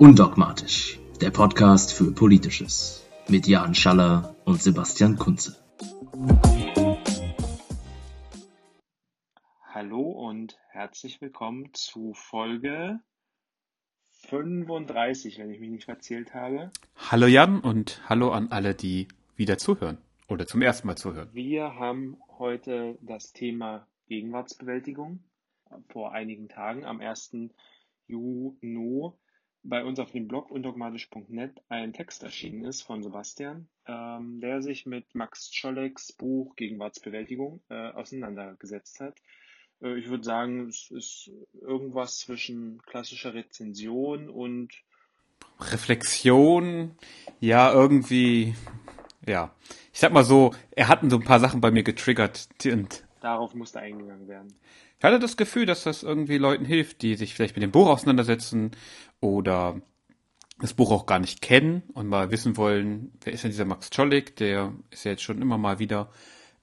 Undogmatisch, 0.00 0.98
der 1.20 1.30
Podcast 1.30 1.92
für 1.92 2.10
Politisches 2.10 3.06
mit 3.28 3.46
Jan 3.46 3.76
Schaller 3.76 4.34
und 4.44 4.60
Sebastian 4.60 5.16
Kunze. 5.16 5.56
Hallo 9.72 10.00
und 10.00 10.58
herzlich 10.70 11.20
willkommen 11.20 11.70
zu 11.72 12.14
Folge 12.14 12.98
35, 14.26 15.38
wenn 15.38 15.50
ich 15.50 15.60
mich 15.60 15.70
nicht 15.70 15.84
verzählt 15.84 16.34
habe. 16.34 16.72
Hallo 16.96 17.28
Jan 17.28 17.60
und 17.60 18.02
hallo 18.08 18.32
an 18.32 18.48
alle, 18.50 18.74
die 18.74 19.06
wieder 19.36 19.56
zuhören 19.56 19.98
oder 20.28 20.46
zum 20.46 20.62
ersten 20.62 20.86
Mal 20.86 20.96
zuhören. 20.96 21.28
Wir 21.32 21.74
haben 21.74 22.18
heute 22.38 22.98
das 23.02 23.32
Thema 23.32 23.86
Gegenwartsbewältigung. 24.08 25.22
Vor 25.88 26.12
einigen 26.12 26.48
Tagen, 26.48 26.84
am 26.84 27.00
1. 27.00 27.50
Juni, 28.06 29.10
bei 29.64 29.82
uns 29.82 29.98
auf 29.98 30.12
dem 30.12 30.28
Blog 30.28 30.50
undogmatisch.net 30.50 31.62
ein 31.68 31.92
Text 31.92 32.22
erschienen 32.22 32.64
ist 32.64 32.82
von 32.82 33.02
Sebastian, 33.02 33.66
ähm, 33.86 34.40
der 34.40 34.62
sich 34.62 34.86
mit 34.86 35.14
Max 35.14 35.50
Schollecks 35.52 36.12
Buch 36.12 36.54
Gegenwartsbewältigung 36.54 37.60
äh, 37.70 37.90
auseinandergesetzt 37.92 39.00
hat. 39.00 39.16
Äh, 39.82 39.98
ich 39.98 40.08
würde 40.08 40.24
sagen, 40.24 40.68
es 40.68 40.90
ist 40.90 41.30
irgendwas 41.60 42.18
zwischen 42.18 42.82
klassischer 42.82 43.34
Rezension 43.34 44.28
und 44.28 44.74
Reflexion, 45.60 46.96
ja, 47.40 47.72
irgendwie, 47.72 48.54
ja. 49.26 49.54
Ich 49.92 50.00
sag 50.00 50.12
mal 50.12 50.24
so, 50.24 50.54
er 50.72 50.88
hat 50.88 51.00
so 51.08 51.16
ein 51.16 51.24
paar 51.24 51.40
Sachen 51.40 51.60
bei 51.60 51.70
mir 51.70 51.82
getriggert 51.82 52.48
und 52.64 53.04
darauf 53.20 53.54
musste 53.54 53.80
eingegangen 53.80 54.28
werden. 54.28 54.54
Ich 54.98 55.04
hatte 55.04 55.18
das 55.18 55.36
Gefühl, 55.36 55.66
dass 55.66 55.84
das 55.84 56.02
irgendwie 56.02 56.38
Leuten 56.38 56.64
hilft, 56.64 57.02
die 57.02 57.14
sich 57.14 57.34
vielleicht 57.34 57.56
mit 57.56 57.62
dem 57.62 57.72
Buch 57.72 57.88
auseinandersetzen 57.88 58.72
oder 59.20 59.80
das 60.60 60.74
Buch 60.74 60.90
auch 60.92 61.06
gar 61.06 61.18
nicht 61.18 61.42
kennen 61.42 61.82
und 61.94 62.08
mal 62.08 62.30
wissen 62.30 62.56
wollen, 62.56 63.12
wer 63.22 63.32
ist 63.32 63.44
denn 63.44 63.50
dieser 63.50 63.64
Max 63.64 63.90
Czollik, 63.90 64.36
der 64.36 64.72
ist 64.90 65.04
ja 65.04 65.12
jetzt 65.12 65.22
schon 65.22 65.42
immer 65.42 65.58
mal 65.58 65.78
wieder 65.78 66.10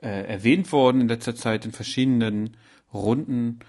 äh, 0.02 0.26
erwähnt 0.28 0.72
worden 0.72 1.02
in 1.02 1.08
letzter 1.08 1.36
Zeit 1.36 1.66
in 1.66 1.72
verschiedenen 1.72 2.58
Runden 2.94 3.60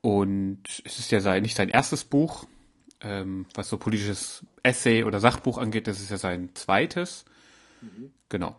und 0.00 0.62
es 0.84 0.98
ist 0.98 1.10
ja 1.10 1.20
sein, 1.20 1.42
nicht 1.42 1.56
sein 1.56 1.68
erstes 1.68 2.04
Buch, 2.04 2.46
ähm, 3.00 3.46
was 3.54 3.68
so 3.68 3.78
politisches 3.78 4.46
Essay 4.62 5.04
oder 5.04 5.20
Sachbuch 5.20 5.58
angeht, 5.58 5.86
das 5.86 6.00
ist 6.00 6.10
ja 6.10 6.18
sein 6.18 6.50
zweites. 6.54 7.24
Mhm. 7.80 8.12
Genau. 8.28 8.58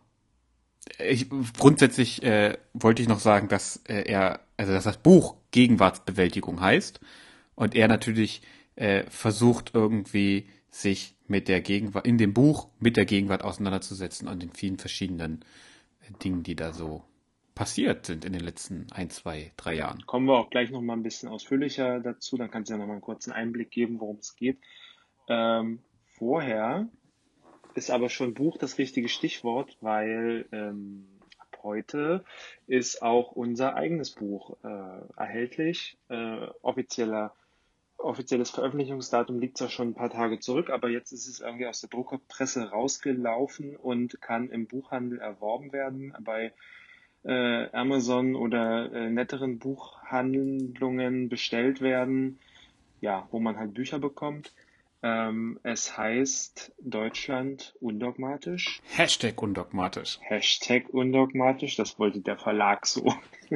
Ich, 0.98 1.28
grundsätzlich 1.58 2.24
äh, 2.24 2.58
wollte 2.74 3.02
ich 3.02 3.08
noch 3.08 3.20
sagen, 3.20 3.48
dass 3.48 3.78
äh, 3.88 4.04
er, 4.04 4.40
also 4.58 4.72
dass 4.74 4.86
das 4.86 4.98
Buch 4.98 5.36
Gegenwartsbewältigung 5.52 6.62
heißt 6.62 7.00
und 7.56 7.76
er 7.76 7.88
natürlich 7.88 8.42
äh, 8.76 9.04
versucht 9.10 9.72
irgendwie 9.74 10.48
sich 10.72 11.16
mit 11.28 11.48
der 11.48 11.62
Gegenwart, 11.62 12.08
in 12.08 12.18
dem 12.18 12.34
Buch 12.34 12.70
mit 12.80 12.98
der 12.98 13.06
Gegenwart 13.06 13.44
auseinanderzusetzen 13.44 14.28
und 14.28 14.42
den 14.42 14.52
vielen 14.52 14.78
verschiedenen 14.78 15.44
äh, 16.02 16.14
Dingen, 16.24 16.44
die 16.44 16.56
da 16.56 16.74
so 16.74 17.04
passiert 17.56 18.06
sind 18.06 18.24
in 18.24 18.32
den 18.32 18.42
letzten 18.42 18.88
ein, 18.92 19.10
zwei, 19.10 19.52
drei 19.58 19.76
Jahren. 19.76 20.06
Kommen 20.06 20.28
wir 20.28 20.38
auch 20.38 20.50
gleich 20.50 20.72
nochmal 20.72 20.96
ein 20.96 21.04
bisschen 21.04 21.28
ausführlicher 21.28 22.00
dazu, 22.00 22.38
dann 22.38 22.50
kannst 22.50 22.70
du 22.70 22.74
ja 22.74 22.78
nochmal 22.78 22.96
einen 22.96 23.02
kurzen 23.02 23.34
Einblick 23.34 23.70
geben, 23.70 24.00
worum 24.00 24.18
es 24.18 24.36
geht. 24.36 24.60
Ähm, 25.28 25.80
vorher 26.06 26.88
ist 27.76 27.92
aber 27.92 28.10
schon 28.10 28.34
Buch 28.34 28.58
das 28.58 28.78
richtige 28.78 29.10
Stichwort, 29.10 29.78
weil 29.82 30.46
ähm, 30.52 31.08
ab 31.38 31.60
heute 31.64 32.24
ist 32.68 33.02
auch 33.02 33.32
unser 33.32 33.76
eigenes 33.76 34.12
Buch 34.12 34.58
äh, 34.64 35.18
erhältlich. 35.18 35.98
Äh, 36.10 36.48
offizieller 36.62 37.34
offizielles 38.00 38.50
Veröffentlichungsdatum 38.50 39.40
liegt 39.40 39.58
zwar 39.58 39.70
schon 39.70 39.90
ein 39.90 39.94
paar 39.94 40.10
Tage 40.10 40.40
zurück, 40.40 40.70
aber 40.70 40.90
jetzt 40.90 41.12
ist 41.12 41.28
es 41.28 41.42
irgendwie 41.42 41.68
aus 41.68 41.82
der 41.82 41.90
Druckerpresse 41.90 42.70
rausgelaufen 42.70 43.76
und 43.76 44.22
kann 44.22 44.50
im 44.50 44.68
Buchhandel 44.68 45.20
erworben 45.20 45.74
werden 45.74 46.14
bei 46.22 46.54
äh, 47.24 47.70
Amazon 47.72 48.36
oder 48.36 48.92
äh, 48.94 49.10
netteren 49.10 49.60
Buchhandlungen 49.60 51.28
bestellt 51.30 51.82
werden, 51.82 52.40
ja, 53.02 53.28
wo 53.32 53.40
man 53.40 53.58
halt 53.58 53.74
Bücher 53.74 54.00
bekommt. 54.00 54.54
Ähm, 55.02 55.60
es 55.64 55.98
heißt 55.98 56.74
Deutschland 56.82 57.74
undogmatisch. 57.80 58.82
Hashtag 58.96 59.42
undogmatisch. 59.42 60.20
Hashtag 60.22 60.90
undogmatisch, 60.90 61.78
das 61.78 61.98
wollte 62.00 62.20
der 62.20 62.38
Verlag 62.38 62.86
so. 62.86 63.14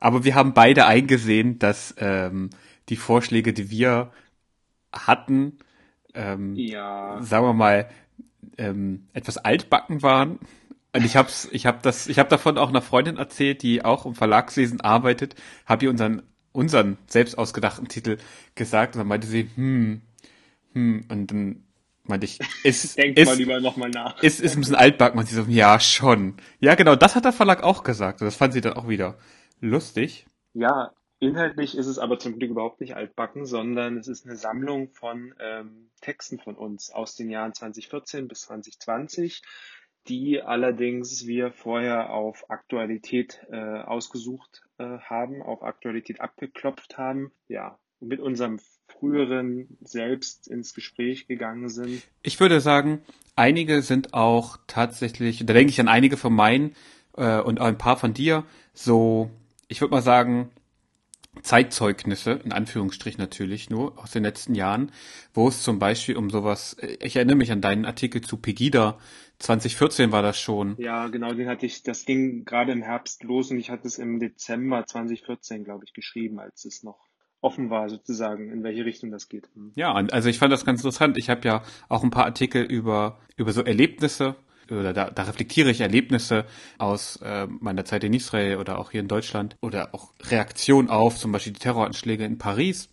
Aber 0.00 0.24
wir 0.24 0.34
haben 0.34 0.54
beide 0.54 0.86
eingesehen, 0.86 1.60
dass 1.60 1.94
ähm, 1.98 2.50
die 2.88 2.96
Vorschläge, 2.96 3.52
die 3.52 3.70
wir 3.70 4.10
hatten, 4.92 5.58
ähm, 6.14 6.56
ja. 6.56 7.22
sagen 7.22 7.46
wir 7.46 7.52
mal, 7.52 7.88
ähm, 8.56 9.06
etwas 9.12 9.38
altbacken 9.38 10.02
waren. 10.02 10.40
Und 10.92 11.04
ich 11.04 11.16
hab's, 11.16 11.48
ich 11.52 11.66
hab 11.66 11.82
das, 11.82 12.08
ich 12.08 12.18
habe 12.18 12.28
davon 12.28 12.58
auch 12.58 12.70
einer 12.70 12.82
Freundin 12.82 13.18
erzählt, 13.18 13.62
die 13.62 13.84
auch 13.84 14.04
im 14.04 14.16
Verlagswesen 14.16 14.80
arbeitet, 14.80 15.36
habe 15.64 15.84
ihr 15.84 15.90
unseren 15.90 16.22
unseren 16.52 16.98
selbst 17.06 17.38
ausgedachten 17.38 17.86
Titel 17.86 18.18
gesagt 18.56 18.96
und 18.96 19.00
dann 19.00 19.06
meinte 19.06 19.28
sie, 19.28 19.48
hm, 19.54 20.02
hm, 20.74 21.06
und 21.08 21.30
dann 21.30 21.64
meinte 22.04 22.26
ich, 22.26 22.40
ist, 22.64 22.96
Denk 22.98 23.18
ist, 23.18 23.26
mal 23.26 23.36
lieber 23.36 23.60
nochmal 23.60 23.90
nach. 23.90 24.22
Ist, 24.22 24.40
ist 24.40 24.56
ein 24.56 24.60
bisschen 24.60 24.76
altbacken 24.76 25.18
und 25.18 25.26
sie 25.26 25.34
so, 25.34 25.44
ja, 25.48 25.78
schon. 25.80 26.36
Ja, 26.60 26.74
genau, 26.74 26.96
das 26.96 27.16
hat 27.16 27.24
der 27.24 27.32
Verlag 27.32 27.62
auch 27.62 27.82
gesagt. 27.82 28.20
Und 28.20 28.26
das 28.26 28.36
fand 28.36 28.52
sie 28.52 28.60
dann 28.60 28.74
auch 28.74 28.88
wieder 28.88 29.18
lustig. 29.60 30.26
Ja, 30.54 30.92
Inhaltlich 31.20 31.76
ist 31.76 31.86
es 31.86 31.98
aber 31.98 32.20
zum 32.20 32.38
Glück 32.38 32.50
überhaupt 32.50 32.80
nicht 32.80 32.94
altbacken, 32.94 33.44
sondern 33.44 33.96
es 33.96 34.06
ist 34.06 34.24
eine 34.24 34.36
Sammlung 34.36 34.90
von 34.90 35.34
ähm, 35.40 35.90
Texten 36.00 36.38
von 36.38 36.54
uns 36.54 36.90
aus 36.90 37.16
den 37.16 37.28
Jahren 37.28 37.54
2014 37.54 38.28
bis 38.28 38.42
2020, 38.42 39.42
die 40.06 40.40
allerdings 40.40 41.26
wir 41.26 41.50
vorher 41.50 42.10
auf 42.10 42.48
Aktualität 42.50 43.44
äh, 43.50 43.56
ausgesucht 43.56 44.62
äh, 44.78 44.98
haben, 44.98 45.42
auf 45.42 45.64
Aktualität 45.64 46.20
abgeklopft 46.20 46.98
haben, 46.98 47.32
ja, 47.48 47.80
mit 47.98 48.20
unserem 48.20 48.60
früheren 48.88 49.78
selbst 49.80 50.48
ins 50.48 50.74
Gespräch 50.74 51.26
gegangen 51.26 51.68
sind. 51.68 52.02
Ich 52.22 52.40
würde 52.40 52.60
sagen, 52.60 53.00
einige 53.36 53.82
sind 53.82 54.14
auch 54.14 54.58
tatsächlich, 54.66 55.44
da 55.44 55.52
denke 55.52 55.70
ich 55.70 55.80
an 55.80 55.88
einige 55.88 56.16
von 56.16 56.32
meinen 56.32 56.74
äh, 57.16 57.40
und 57.40 57.60
ein 57.60 57.78
paar 57.78 57.96
von 57.96 58.14
dir, 58.14 58.44
so, 58.74 59.30
ich 59.68 59.80
würde 59.80 59.92
mal 59.92 60.02
sagen, 60.02 60.50
Zeitzeugnisse, 61.42 62.32
in 62.44 62.52
Anführungsstrich 62.52 63.18
natürlich 63.18 63.70
nur, 63.70 63.98
aus 63.98 64.10
den 64.10 64.24
letzten 64.24 64.54
Jahren, 64.54 64.90
wo 65.34 65.48
es 65.48 65.62
zum 65.62 65.78
Beispiel 65.78 66.16
um 66.16 66.30
sowas, 66.30 66.76
ich 67.00 67.16
erinnere 67.16 67.36
mich 67.36 67.52
an 67.52 67.60
deinen 67.60 67.84
Artikel 67.84 68.20
zu 68.20 68.38
Pegida, 68.38 68.98
2014 69.38 70.10
war 70.10 70.22
das 70.22 70.40
schon. 70.40 70.74
Ja, 70.78 71.06
genau, 71.06 71.32
den 71.32 71.48
hatte 71.48 71.66
ich, 71.66 71.84
das 71.84 72.04
ging 72.04 72.44
gerade 72.44 72.72
im 72.72 72.82
Herbst 72.82 73.22
los 73.22 73.50
und 73.50 73.58
ich 73.58 73.70
hatte 73.70 73.86
es 73.86 73.98
im 73.98 74.18
Dezember 74.18 74.84
2014, 74.84 75.62
glaube 75.64 75.84
ich, 75.84 75.92
geschrieben, 75.92 76.40
als 76.40 76.64
es 76.64 76.82
noch 76.82 77.07
offen 77.40 77.70
war 77.70 77.88
sozusagen, 77.88 78.50
in 78.50 78.62
welche 78.62 78.84
Richtung 78.84 79.10
das 79.10 79.28
geht. 79.28 79.48
Hm. 79.54 79.72
Ja, 79.74 79.92
also 79.94 80.28
ich 80.28 80.38
fand 80.38 80.52
das 80.52 80.64
ganz 80.64 80.80
interessant. 80.80 81.16
Ich 81.18 81.30
habe 81.30 81.46
ja 81.46 81.62
auch 81.88 82.02
ein 82.02 82.10
paar 82.10 82.24
Artikel 82.24 82.62
über, 82.62 83.18
über 83.36 83.52
so 83.52 83.62
Erlebnisse 83.62 84.36
oder 84.70 84.92
da, 84.92 85.10
da 85.10 85.22
reflektiere 85.22 85.70
ich 85.70 85.80
Erlebnisse 85.80 86.44
aus 86.78 87.16
äh, 87.22 87.46
meiner 87.46 87.84
Zeit 87.84 88.04
in 88.04 88.12
Israel 88.12 88.58
oder 88.58 88.78
auch 88.78 88.90
hier 88.90 89.00
in 89.00 89.08
Deutschland 89.08 89.56
oder 89.62 89.94
auch 89.94 90.12
Reaktion 90.24 90.90
auf 90.90 91.16
zum 91.16 91.32
Beispiel 91.32 91.54
die 91.54 91.60
Terroranschläge 91.60 92.24
in 92.24 92.38
Paris, 92.38 92.90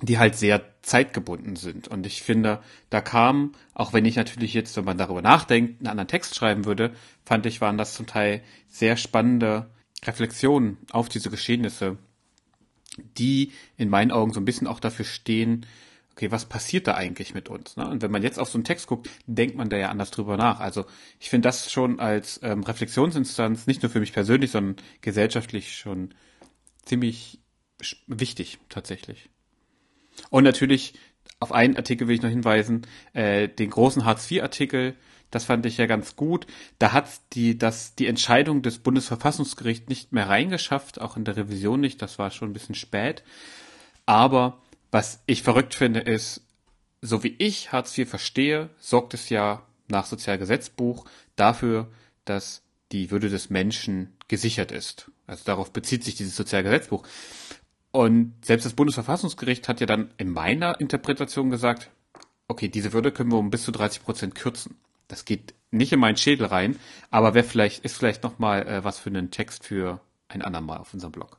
die 0.00 0.18
halt 0.18 0.36
sehr 0.36 0.62
zeitgebunden 0.82 1.56
sind. 1.56 1.88
Und 1.88 2.06
ich 2.06 2.22
finde, 2.22 2.60
da 2.88 3.00
kam, 3.00 3.52
auch 3.74 3.92
wenn 3.92 4.04
ich 4.04 4.16
natürlich 4.16 4.54
jetzt, 4.54 4.76
wenn 4.76 4.84
man 4.84 4.98
darüber 4.98 5.22
nachdenkt, 5.22 5.80
einen 5.80 5.88
anderen 5.88 6.08
Text 6.08 6.34
schreiben 6.34 6.64
würde, 6.64 6.92
fand 7.24 7.46
ich, 7.46 7.60
waren 7.60 7.76
das 7.76 7.94
zum 7.94 8.06
Teil 8.06 8.42
sehr 8.68 8.96
spannende 8.96 9.70
Reflexionen 10.04 10.78
auf 10.92 11.08
diese 11.08 11.30
Geschehnisse, 11.30 11.98
die 12.96 13.52
in 13.76 13.88
meinen 13.88 14.10
Augen 14.10 14.32
so 14.32 14.40
ein 14.40 14.44
bisschen 14.44 14.66
auch 14.66 14.80
dafür 14.80 15.04
stehen, 15.04 15.66
okay, 16.12 16.32
was 16.32 16.46
passiert 16.46 16.88
da 16.88 16.94
eigentlich 16.94 17.32
mit 17.32 17.48
uns? 17.48 17.76
Ne? 17.76 17.88
Und 17.88 18.02
wenn 18.02 18.10
man 18.10 18.24
jetzt 18.24 18.40
auf 18.40 18.48
so 18.48 18.58
einen 18.58 18.64
Text 18.64 18.88
guckt, 18.88 19.08
denkt 19.26 19.54
man 19.56 19.68
da 19.68 19.76
ja 19.76 19.88
anders 19.88 20.10
drüber 20.10 20.36
nach. 20.36 20.58
Also 20.58 20.84
ich 21.20 21.30
finde 21.30 21.46
das 21.48 21.70
schon 21.70 22.00
als 22.00 22.40
ähm, 22.42 22.64
Reflexionsinstanz, 22.64 23.68
nicht 23.68 23.82
nur 23.82 23.90
für 23.90 24.00
mich 24.00 24.12
persönlich, 24.12 24.50
sondern 24.50 24.84
gesellschaftlich 25.00 25.76
schon 25.76 26.14
ziemlich 26.84 27.38
wichtig 28.08 28.58
tatsächlich. 28.68 29.30
Und 30.30 30.42
natürlich, 30.42 30.94
auf 31.38 31.52
einen 31.52 31.76
Artikel 31.76 32.08
will 32.08 32.16
ich 32.16 32.22
noch 32.22 32.30
hinweisen, 32.30 32.82
äh, 33.12 33.48
den 33.48 33.70
großen 33.70 34.04
Hartz-IV-Artikel, 34.04 34.96
das 35.30 35.44
fand 35.44 35.66
ich 35.66 35.76
ja 35.76 35.86
ganz 35.86 36.16
gut. 36.16 36.46
Da 36.78 36.92
hat 36.92 37.08
die, 37.32 37.58
das, 37.58 37.94
die 37.94 38.06
Entscheidung 38.06 38.62
des 38.62 38.78
Bundesverfassungsgerichts 38.78 39.88
nicht 39.88 40.12
mehr 40.12 40.28
reingeschafft, 40.28 41.00
auch 41.00 41.16
in 41.16 41.24
der 41.24 41.36
Revision 41.36 41.80
nicht, 41.80 42.00
das 42.02 42.18
war 42.18 42.30
schon 42.30 42.50
ein 42.50 42.54
bisschen 42.54 42.74
spät. 42.74 43.22
Aber 44.06 44.58
was 44.90 45.22
ich 45.26 45.42
verrückt 45.42 45.74
finde, 45.74 46.00
ist, 46.00 46.42
so 47.02 47.22
wie 47.22 47.34
ich 47.38 47.72
Hartz 47.72 47.96
IV 47.96 48.08
verstehe, 48.08 48.70
sorgt 48.78 49.14
es 49.14 49.28
ja 49.28 49.62
nach 49.88 50.06
Sozialgesetzbuch 50.06 51.04
dafür, 51.36 51.88
dass 52.24 52.62
die 52.92 53.10
Würde 53.10 53.28
des 53.28 53.50
Menschen 53.50 54.16
gesichert 54.28 54.72
ist. 54.72 55.10
Also 55.26 55.44
darauf 55.44 55.72
bezieht 55.72 56.04
sich 56.04 56.14
dieses 56.14 56.36
Sozialgesetzbuch. 56.36 57.06
Und 57.90 58.34
selbst 58.42 58.64
das 58.64 58.74
Bundesverfassungsgericht 58.74 59.68
hat 59.68 59.80
ja 59.80 59.86
dann 59.86 60.10
in 60.16 60.30
meiner 60.30 60.80
Interpretation 60.80 61.50
gesagt, 61.50 61.90
okay, 62.48 62.68
diese 62.68 62.92
Würde 62.92 63.12
können 63.12 63.30
wir 63.30 63.38
um 63.38 63.50
bis 63.50 63.64
zu 63.64 63.72
30 63.72 64.02
Prozent 64.02 64.34
kürzen. 64.34 64.76
Das 65.08 65.24
geht 65.24 65.54
nicht 65.70 65.92
in 65.92 66.00
meinen 66.00 66.16
Schädel 66.16 66.46
rein, 66.46 66.76
aber 67.10 67.34
wer 67.34 67.44
vielleicht, 67.44 67.84
ist 67.84 67.96
vielleicht 67.96 68.22
nochmal 68.22 68.66
äh, 68.66 68.84
was 68.84 68.98
für 68.98 69.10
einen 69.10 69.30
Text 69.30 69.64
für 69.64 70.00
ein 70.28 70.42
andermal 70.42 70.78
auf 70.78 70.94
unserem 70.94 71.12
Blog. 71.12 71.38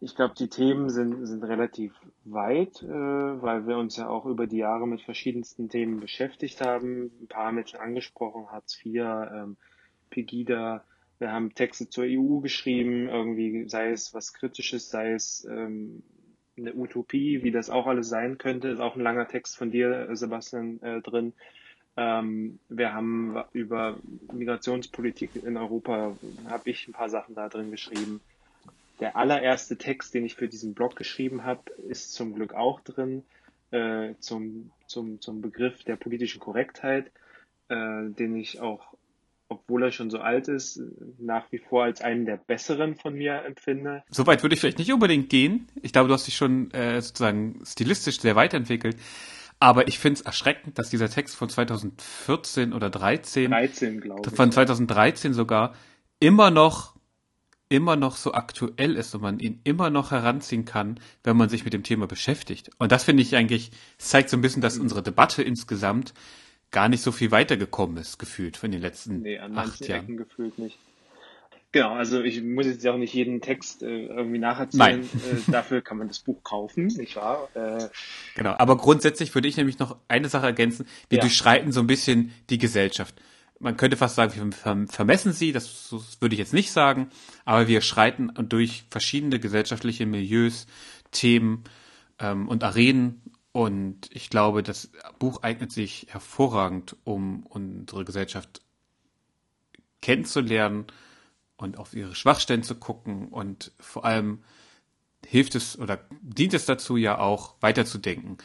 Ich 0.00 0.14
glaube, 0.14 0.34
die 0.38 0.48
Themen 0.48 0.90
sind, 0.90 1.26
sind 1.26 1.42
relativ 1.42 1.92
weit, 2.24 2.82
äh, 2.82 2.88
weil 2.88 3.66
wir 3.66 3.78
uns 3.78 3.96
ja 3.96 4.08
auch 4.08 4.26
über 4.26 4.46
die 4.46 4.58
Jahre 4.58 4.86
mit 4.86 5.00
verschiedensten 5.00 5.68
Themen 5.68 5.98
beschäftigt 5.98 6.60
haben. 6.60 7.10
Ein 7.20 7.26
paar 7.26 7.50
Menschen 7.50 7.80
angesprochen, 7.80 8.50
Hartz 8.50 8.78
IV, 8.84 8.94
ähm, 8.94 9.56
Pegida. 10.10 10.84
Wir 11.18 11.32
haben 11.32 11.54
Texte 11.54 11.88
zur 11.90 12.04
EU 12.06 12.38
geschrieben, 12.38 13.08
irgendwie 13.08 13.68
sei 13.68 13.90
es 13.90 14.14
was 14.14 14.32
Kritisches, 14.32 14.88
sei 14.88 15.12
es 15.12 15.44
ähm, 15.50 16.04
eine 16.56 16.74
Utopie, 16.74 17.42
wie 17.42 17.50
das 17.50 17.70
auch 17.70 17.86
alles 17.86 18.08
sein 18.08 18.38
könnte. 18.38 18.68
Ist 18.68 18.80
auch 18.80 18.94
ein 18.94 19.02
langer 19.02 19.26
Text 19.26 19.56
von 19.56 19.72
dir, 19.72 20.08
Sebastian, 20.12 20.80
äh, 20.82 21.00
drin. 21.00 21.32
Ähm, 21.98 22.60
wir 22.68 22.94
haben 22.94 23.42
über 23.52 23.98
Migrationspolitik 24.32 25.30
in 25.34 25.56
Europa, 25.56 26.16
habe 26.48 26.70
ich 26.70 26.86
ein 26.86 26.92
paar 26.92 27.10
Sachen 27.10 27.34
da 27.34 27.48
drin 27.48 27.72
geschrieben. 27.72 28.20
Der 29.00 29.16
allererste 29.16 29.76
Text, 29.76 30.14
den 30.14 30.24
ich 30.24 30.36
für 30.36 30.46
diesen 30.46 30.74
Blog 30.74 30.94
geschrieben 30.94 31.42
habe, 31.44 31.62
ist 31.88 32.12
zum 32.12 32.36
Glück 32.36 32.54
auch 32.54 32.80
drin, 32.82 33.24
äh, 33.72 34.14
zum, 34.20 34.70
zum, 34.86 35.20
zum 35.20 35.40
Begriff 35.40 35.82
der 35.82 35.96
politischen 35.96 36.38
Korrektheit, 36.38 37.10
äh, 37.68 38.10
den 38.10 38.36
ich 38.36 38.60
auch, 38.60 38.94
obwohl 39.48 39.82
er 39.82 39.90
schon 39.90 40.10
so 40.10 40.20
alt 40.20 40.46
ist, 40.46 40.80
nach 41.18 41.50
wie 41.50 41.58
vor 41.58 41.82
als 41.82 42.00
einen 42.00 42.26
der 42.26 42.36
besseren 42.36 42.94
von 42.94 43.14
mir 43.14 43.42
empfinde. 43.44 44.04
Soweit 44.08 44.44
würde 44.44 44.54
ich 44.54 44.60
vielleicht 44.60 44.78
nicht 44.78 44.92
unbedingt 44.92 45.30
gehen. 45.30 45.66
Ich 45.82 45.92
glaube, 45.92 46.06
du 46.06 46.14
hast 46.14 46.28
dich 46.28 46.36
schon 46.36 46.70
äh, 46.70 47.00
sozusagen 47.00 47.60
stilistisch 47.64 48.20
sehr 48.20 48.36
weiterentwickelt. 48.36 48.96
Aber 49.60 49.88
ich 49.88 49.98
finde 49.98 50.20
es 50.20 50.26
erschreckend, 50.26 50.78
dass 50.78 50.90
dieser 50.90 51.08
Text 51.08 51.34
von 51.34 51.48
2014 51.48 52.72
oder 52.72 52.90
13, 52.90 53.50
13 53.50 54.00
glaube 54.00 54.22
ich. 54.24 54.34
Von 54.34 54.52
2013 54.52 55.34
sogar 55.34 55.74
immer 56.20 56.50
noch 56.50 56.96
immer 57.68 57.96
noch 57.96 58.16
so 58.16 58.32
aktuell 58.32 58.96
ist 58.96 59.14
und 59.14 59.20
man 59.20 59.40
ihn 59.40 59.60
immer 59.64 59.90
noch 59.90 60.10
heranziehen 60.10 60.64
kann, 60.64 61.00
wenn 61.22 61.36
man 61.36 61.48
sich 61.48 61.64
mit 61.64 61.74
dem 61.74 61.82
Thema 61.82 62.06
beschäftigt. 62.06 62.70
Und 62.78 62.92
das 62.92 63.04
finde 63.04 63.22
ich 63.22 63.36
eigentlich, 63.36 63.72
zeigt 63.98 64.30
so 64.30 64.36
ein 64.36 64.40
bisschen, 64.40 64.62
dass 64.62 64.78
unsere 64.78 65.02
Debatte 65.02 65.42
insgesamt 65.42 66.14
gar 66.70 66.88
nicht 66.88 67.02
so 67.02 67.12
viel 67.12 67.30
weitergekommen 67.30 67.96
ist, 67.98 68.18
gefühlt, 68.18 68.56
von 68.56 68.70
den 68.70 68.80
letzten 68.80 69.20
nee, 69.20 69.38
an 69.38 69.56
acht 69.56 69.86
Jahren. 69.86 70.04
Ecken 70.04 70.16
gefühlt 70.16 70.58
nicht. 70.58 70.78
Genau, 71.70 71.92
also 71.92 72.22
ich 72.22 72.42
muss 72.42 72.66
jetzt 72.66 72.86
auch 72.86 72.96
nicht 72.96 73.12
jeden 73.12 73.42
Text 73.42 73.82
äh, 73.82 74.06
irgendwie 74.06 74.38
nacherzählen. 74.38 75.02
Äh, 75.02 75.50
dafür 75.50 75.82
kann 75.82 75.98
man 75.98 76.08
das 76.08 76.20
Buch 76.20 76.42
kaufen, 76.42 76.86
nicht 76.86 77.16
wahr? 77.16 77.48
Äh, 77.54 77.88
genau, 78.34 78.54
aber 78.56 78.78
grundsätzlich 78.78 79.34
würde 79.34 79.48
ich 79.48 79.58
nämlich 79.58 79.78
noch 79.78 79.96
eine 80.08 80.30
Sache 80.30 80.46
ergänzen. 80.46 80.86
Wir 81.10 81.18
ja. 81.18 81.22
durchschreiten 81.22 81.70
so 81.72 81.80
ein 81.80 81.86
bisschen 81.86 82.32
die 82.48 82.56
Gesellschaft. 82.56 83.14
Man 83.60 83.76
könnte 83.76 83.96
fast 83.96 84.14
sagen, 84.14 84.32
wir 84.34 84.86
vermessen 84.86 85.32
sie, 85.32 85.52
das, 85.52 85.88
das 85.90 86.20
würde 86.20 86.34
ich 86.34 86.38
jetzt 86.38 86.54
nicht 86.54 86.70
sagen, 86.70 87.10
aber 87.44 87.68
wir 87.68 87.82
schreiten 87.82 88.32
durch 88.48 88.84
verschiedene 88.88 89.38
gesellschaftliche 89.38 90.06
Milieus, 90.06 90.66
Themen 91.10 91.64
ähm, 92.18 92.48
und 92.48 92.64
Arenen 92.64 93.20
und 93.52 94.08
ich 94.12 94.30
glaube, 94.30 94.62
das 94.62 94.90
Buch 95.18 95.42
eignet 95.42 95.72
sich 95.72 96.06
hervorragend, 96.10 96.96
um 97.04 97.44
unsere 97.46 98.04
Gesellschaft 98.04 98.62
kennenzulernen, 100.00 100.86
und 101.58 101.78
auf 101.78 101.94
ihre 101.94 102.14
Schwachstellen 102.14 102.62
zu 102.62 102.76
gucken 102.76 103.28
und 103.28 103.72
vor 103.78 104.04
allem 104.04 104.42
hilft 105.26 105.54
es 105.54 105.78
oder 105.78 105.98
dient 106.22 106.54
es 106.54 106.64
dazu 106.64 106.96
ja 106.96 107.18
auch 107.18 107.56
weiterzudenken, 107.60 108.38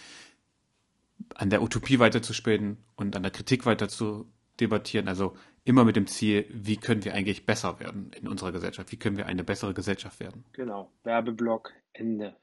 an 1.36 1.50
der 1.50 1.62
Utopie 1.62 2.00
weiterzuspielen 2.00 2.78
und 2.96 3.16
an 3.16 3.24
der 3.24 3.32
Kritik 3.32 3.66
weiter 3.66 3.88
zu 3.88 4.28
debattieren. 4.60 5.08
Also 5.08 5.38
immer 5.64 5.86
mit 5.86 5.96
dem 5.96 6.08
Ziel, 6.08 6.46
wie 6.50 6.78
können 6.78 7.06
wir 7.06 7.14
eigentlich 7.14 7.46
besser 7.46 7.80
werden 7.80 8.12
in 8.20 8.28
unserer 8.28 8.52
Gesellschaft? 8.52 8.92
Wie 8.92 8.98
können 8.98 9.18
wir 9.18 9.28
eine 9.28 9.44
bessere 9.44 9.74
Gesellschaft 9.74 10.20
werden? 10.20 10.44
Genau. 10.54 10.92
Werbeblock 11.04 11.72
Ende. 11.94 12.36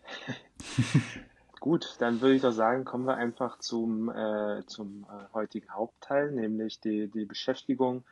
Gut, 1.61 1.97
dann 1.99 2.23
würde 2.23 2.37
ich 2.37 2.43
doch 2.43 2.53
sagen, 2.53 2.85
kommen 2.85 3.05
wir 3.05 3.17
einfach 3.17 3.59
zum, 3.59 4.09
äh, 4.09 4.65
zum 4.67 5.05
äh, 5.05 5.35
heutigen 5.35 5.71
Hauptteil, 5.71 6.31
nämlich 6.31 6.81
die, 6.81 7.09
die 7.09 7.27
Beschäftigung 7.27 8.05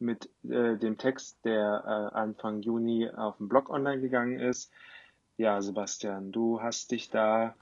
mit 0.00 0.28
äh, 0.44 0.76
dem 0.76 0.98
Text, 0.98 1.44
der 1.44 2.10
äh, 2.12 2.16
Anfang 2.16 2.62
Juni 2.62 3.08
auf 3.08 3.38
dem 3.38 3.48
Blog 3.48 3.70
online 3.70 4.00
gegangen 4.00 4.38
ist. 4.38 4.70
Ja, 5.36 5.60
Sebastian, 5.60 6.32
du 6.32 6.62
hast 6.62 6.90
dich 6.90 7.10
da 7.10 7.54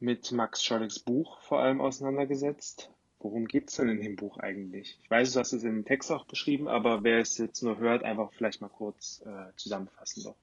mit 0.00 0.32
Max 0.32 0.62
Schollecks 0.62 0.98
Buch 0.98 1.40
vor 1.40 1.60
allem 1.60 1.80
auseinandergesetzt. 1.80 2.90
Worum 3.20 3.46
geht 3.46 3.70
es 3.70 3.76
denn 3.76 3.88
in 3.88 4.02
dem 4.02 4.16
Buch 4.16 4.38
eigentlich? 4.38 4.98
Ich 5.02 5.10
weiß, 5.10 5.32
du 5.32 5.40
hast 5.40 5.52
es 5.54 5.64
im 5.64 5.84
Text 5.84 6.12
auch 6.12 6.26
beschrieben, 6.26 6.68
aber 6.68 7.04
wer 7.04 7.20
es 7.20 7.38
jetzt 7.38 7.62
nur 7.62 7.78
hört, 7.78 8.02
einfach 8.02 8.30
vielleicht 8.32 8.60
mal 8.60 8.68
kurz 8.68 9.22
äh, 9.24 9.56
zusammenfassen 9.56 10.24
doch. 10.24 10.36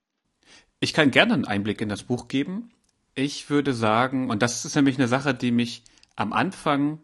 Ich 0.80 0.94
kann 0.94 1.12
gerne 1.12 1.36
einen 1.36 1.46
Einblick 1.46 1.80
in 1.82 1.90
das 1.90 2.02
Buch 2.02 2.28
geben. 2.28 2.72
Ich 3.14 3.52
würde 3.52 3.74
sagen, 3.74 4.32
und 4.32 4.42
das 4.42 4.66
ist 4.66 4.76
nämlich 4.76 4.98
eine 4.98 5.08
Sache, 5.08 5.36
die 5.36 5.52
mich 5.52 5.84
am 6.16 6.34
Anfang 6.34 7.00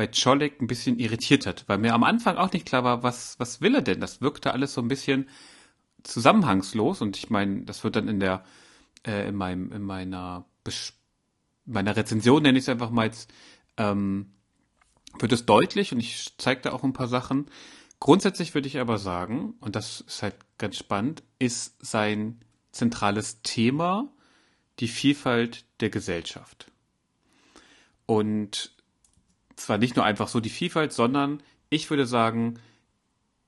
bei 0.00 0.06
Czolek 0.06 0.62
ein 0.62 0.66
bisschen 0.66 0.98
irritiert 0.98 1.44
hat, 1.44 1.64
weil 1.66 1.76
mir 1.76 1.92
am 1.92 2.04
Anfang 2.04 2.38
auch 2.38 2.50
nicht 2.54 2.64
klar 2.64 2.84
war, 2.84 3.02
was, 3.02 3.38
was 3.38 3.60
will 3.60 3.74
er 3.74 3.82
denn? 3.82 4.00
Das 4.00 4.22
wirkte 4.22 4.54
alles 4.54 4.72
so 4.72 4.80
ein 4.80 4.88
bisschen 4.88 5.28
zusammenhangslos 6.04 7.02
und 7.02 7.18
ich 7.18 7.28
meine, 7.28 7.64
das 7.64 7.84
wird 7.84 7.96
dann 7.96 8.08
in 8.08 8.18
der, 8.18 8.42
äh, 9.06 9.28
in 9.28 9.34
meinem, 9.34 9.70
in 9.72 9.82
meiner, 9.82 10.46
Besch 10.64 10.94
meiner 11.66 11.94
Rezension 11.98 12.42
nenne 12.42 12.56
ich 12.56 12.64
es 12.64 12.70
einfach 12.70 12.88
mal 12.88 13.04
jetzt, 13.04 13.30
ähm, 13.76 14.32
wird 15.18 15.32
es 15.32 15.44
deutlich 15.44 15.92
und 15.92 16.00
ich 16.00 16.32
zeige 16.38 16.62
da 16.62 16.72
auch 16.72 16.82
ein 16.82 16.94
paar 16.94 17.08
Sachen. 17.08 17.50
Grundsätzlich 17.98 18.54
würde 18.54 18.68
ich 18.68 18.78
aber 18.78 18.96
sagen, 18.96 19.52
und 19.60 19.76
das 19.76 20.00
ist 20.00 20.22
halt 20.22 20.36
ganz 20.56 20.78
spannend, 20.78 21.22
ist 21.38 21.76
sein 21.84 22.40
zentrales 22.72 23.42
Thema 23.42 24.10
die 24.78 24.88
Vielfalt 24.88 25.66
der 25.80 25.90
Gesellschaft. 25.90 26.72
Und 28.06 28.72
zwar 29.60 29.78
nicht 29.78 29.96
nur 29.96 30.04
einfach 30.04 30.28
so 30.28 30.40
die 30.40 30.50
Vielfalt, 30.50 30.92
sondern 30.92 31.42
ich 31.68 31.88
würde 31.90 32.06
sagen, 32.06 32.58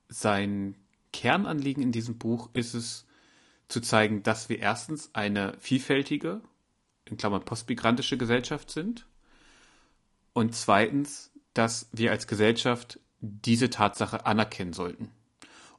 sein 0.07 0.75
Kernanliegen 1.11 1.83
in 1.83 1.91
diesem 1.91 2.17
Buch 2.17 2.49
ist 2.53 2.73
es 2.73 3.05
zu 3.67 3.81
zeigen, 3.81 4.23
dass 4.23 4.49
wir 4.49 4.59
erstens 4.59 5.09
eine 5.13 5.55
vielfältige, 5.59 6.41
in 7.05 7.17
Klammern 7.17 7.43
postmigrantische 7.43 8.17
Gesellschaft 8.17 8.71
sind 8.71 9.07
und 10.33 10.55
zweitens, 10.55 11.31
dass 11.53 11.89
wir 11.91 12.11
als 12.11 12.27
Gesellschaft 12.27 12.99
diese 13.19 13.69
Tatsache 13.69 14.25
anerkennen 14.25 14.73
sollten. 14.73 15.11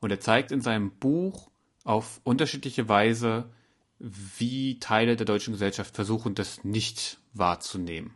Und 0.01 0.11
er 0.11 0.21
zeigt 0.21 0.53
in 0.53 0.61
seinem 0.61 0.91
Buch 0.91 1.51
auf 1.85 2.21
unterschiedliche 2.25 2.89
Weise, 2.89 3.51
wie 3.99 4.79
Teile 4.79 5.17
der 5.17 5.27
deutschen 5.27 5.53
Gesellschaft 5.53 5.95
versuchen, 5.95 6.35
das 6.35 6.65
nicht 6.65 7.19
wahrzunehmen 7.33 8.15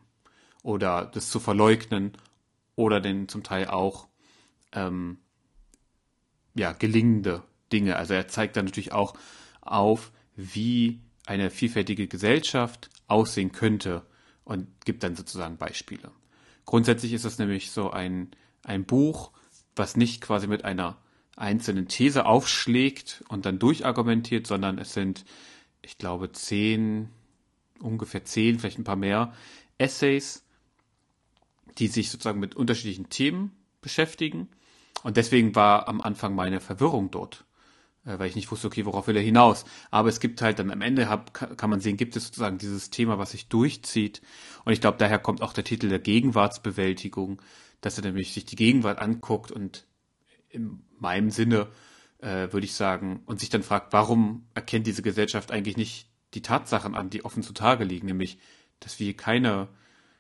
oder 0.69 1.07
das 1.07 1.31
zu 1.31 1.41
verleugnen 1.41 2.13
oder 2.77 3.01
denn 3.01 3.27
zum 3.27 3.43
Teil 3.43 3.69
auch 3.69 4.07
ähm, 4.73 5.17
ja, 6.55 6.73
gelingende 6.73 7.43
Dinge. 7.73 7.97
Also 7.97 8.13
er 8.13 8.29
zeigt 8.29 8.55
dann 8.57 8.67
natürlich 8.67 8.93
auch 8.93 9.15
auf, 9.63 10.13
wie 10.37 11.01
eine 11.25 11.49
vielfältige 11.49 12.07
Gesellschaft 12.07 12.91
aussehen 13.07 13.51
könnte 13.51 14.03
und 14.45 14.69
gibt 14.85 15.03
dann 15.05 15.17
sozusagen 15.17 15.57
Beispiele. 15.57 16.11
Grundsätzlich 16.67 17.15
ist 17.15 17.25
es 17.25 17.39
nämlich 17.39 17.71
so 17.71 17.91
ein, 17.91 18.31
ein 18.63 18.85
Buch, 18.85 19.33
was 19.75 19.97
nicht 19.97 20.21
quasi 20.21 20.49
mit 20.49 20.67
einer 20.67 20.99
einzelnen 21.35 21.89
These 21.89 22.27
aufschlägt 22.27 23.25
und 23.29 23.47
dann 23.47 23.59
durchargumentiert, 23.59 24.47
sondern 24.47 24.77
es 24.77 24.93
sind, 24.93 25.25
ich 25.81 25.97
glaube, 25.97 26.31
zehn, 26.33 27.09
ungefähr 27.81 28.27
zehn, 28.27 28.59
vielleicht 28.59 28.79
ein 28.79 28.85
paar 28.85 28.97
mehr 28.97 29.33
Essays, 29.79 30.45
die 31.79 31.89
sich 31.89 32.11
sozusagen 32.11 32.41
mit 32.41 32.57
unterschiedlichen 32.57 33.09
Themen 33.09 33.53
beschäftigen. 33.81 34.49
Und 35.03 35.17
deswegen 35.17 35.55
war 35.55 35.89
am 35.89 36.01
Anfang 36.01 36.35
meine 36.35 36.61
Verwirrung 36.61 37.11
dort, 37.11 37.45
äh, 38.05 38.19
weil 38.19 38.29
ich 38.29 38.37
nicht 38.37 38.51
wusste, 38.51 38.67
okay, 38.67 38.85
worauf 38.85 39.07
will 39.07 39.17
er 39.17 39.23
hinaus. 39.23 39.65
Aber 39.91 40.09
es 40.09 40.21
gibt 40.21 40.43
halt 40.43 40.59
dann 40.59 40.71
am 40.71 40.81
Ende, 40.81 41.09
hab, 41.09 41.33
kann 41.33 41.71
man 41.71 41.81
sehen, 41.81 41.97
gibt 41.97 42.17
es 42.17 42.27
sozusagen 42.27 42.59
dieses 42.59 42.91
Thema, 42.91 43.19
was 43.19 43.31
sich 43.31 43.49
durchzieht. 43.49 44.23
Und 44.65 44.73
ich 44.73 44.81
glaube, 44.81 44.99
daher 44.99 45.19
kommt 45.19 45.43
auch 45.43 45.53
der 45.53 45.65
Titel 45.65 45.89
der 45.89 46.01
Gegenwartsbewältigung, 46.01 47.41
dass 47.81 47.97
er 47.97 48.05
nämlich 48.05 48.33
sich 48.33 48.45
die 48.45 48.57
Gegenwart 48.57 48.99
anguckt 48.99 49.53
und 49.53 49.87
in 50.49 50.83
meinem 50.99 51.31
Sinne 51.31 51.69
äh, 52.19 52.53
würde 52.53 52.65
ich 52.65 52.75
sagen, 52.75 53.23
und 53.27 53.39
sich 53.39 53.51
dann 53.51 53.63
fragt, 53.63 53.93
warum 53.93 54.47
erkennt 54.55 54.87
diese 54.87 55.03
Gesellschaft 55.03 55.53
eigentlich 55.53 55.77
nicht 55.77 56.11
die 56.35 56.43
Tatsachen 56.43 56.95
an, 56.95 57.11
die 57.11 57.25
offen 57.25 57.43
zutage 57.43 57.85
liegen, 57.85 58.07
nämlich, 58.07 58.39
dass 58.81 58.99
wir 58.99 59.17
keine, 59.17 59.69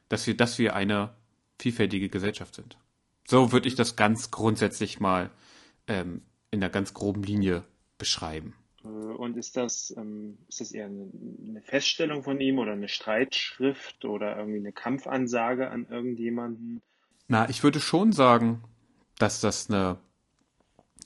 dass 0.08 0.26
wir, 0.26 0.36
dass 0.36 0.58
wir 0.58 0.74
eine 0.74 1.14
vielfältige 1.58 2.08
Gesellschaft 2.08 2.54
sind. 2.54 2.78
So 3.26 3.52
würde 3.52 3.68
ich 3.68 3.74
das 3.74 3.96
ganz 3.96 4.30
grundsätzlich 4.30 5.00
mal 5.00 5.30
ähm, 5.86 6.22
in 6.50 6.62
einer 6.62 6.70
ganz 6.70 6.94
groben 6.94 7.22
Linie 7.22 7.64
beschreiben. 7.98 8.54
Äh, 8.84 8.88
und 8.88 9.36
ist 9.36 9.56
das, 9.56 9.94
ähm, 9.96 10.38
ist 10.48 10.60
das 10.60 10.72
eher 10.72 10.86
eine, 10.86 11.10
eine 11.46 11.62
Feststellung 11.62 12.22
von 12.22 12.40
ihm 12.40 12.58
oder 12.58 12.72
eine 12.72 12.88
Streitschrift 12.88 14.04
oder 14.04 14.36
irgendwie 14.36 14.58
eine 14.58 14.72
Kampfansage 14.72 15.70
an 15.70 15.86
irgendjemanden? 15.88 16.80
Na, 17.26 17.48
ich 17.48 17.62
würde 17.62 17.80
schon 17.80 18.12
sagen, 18.12 18.62
dass 19.18 19.40
das 19.40 19.68
eine 19.68 19.98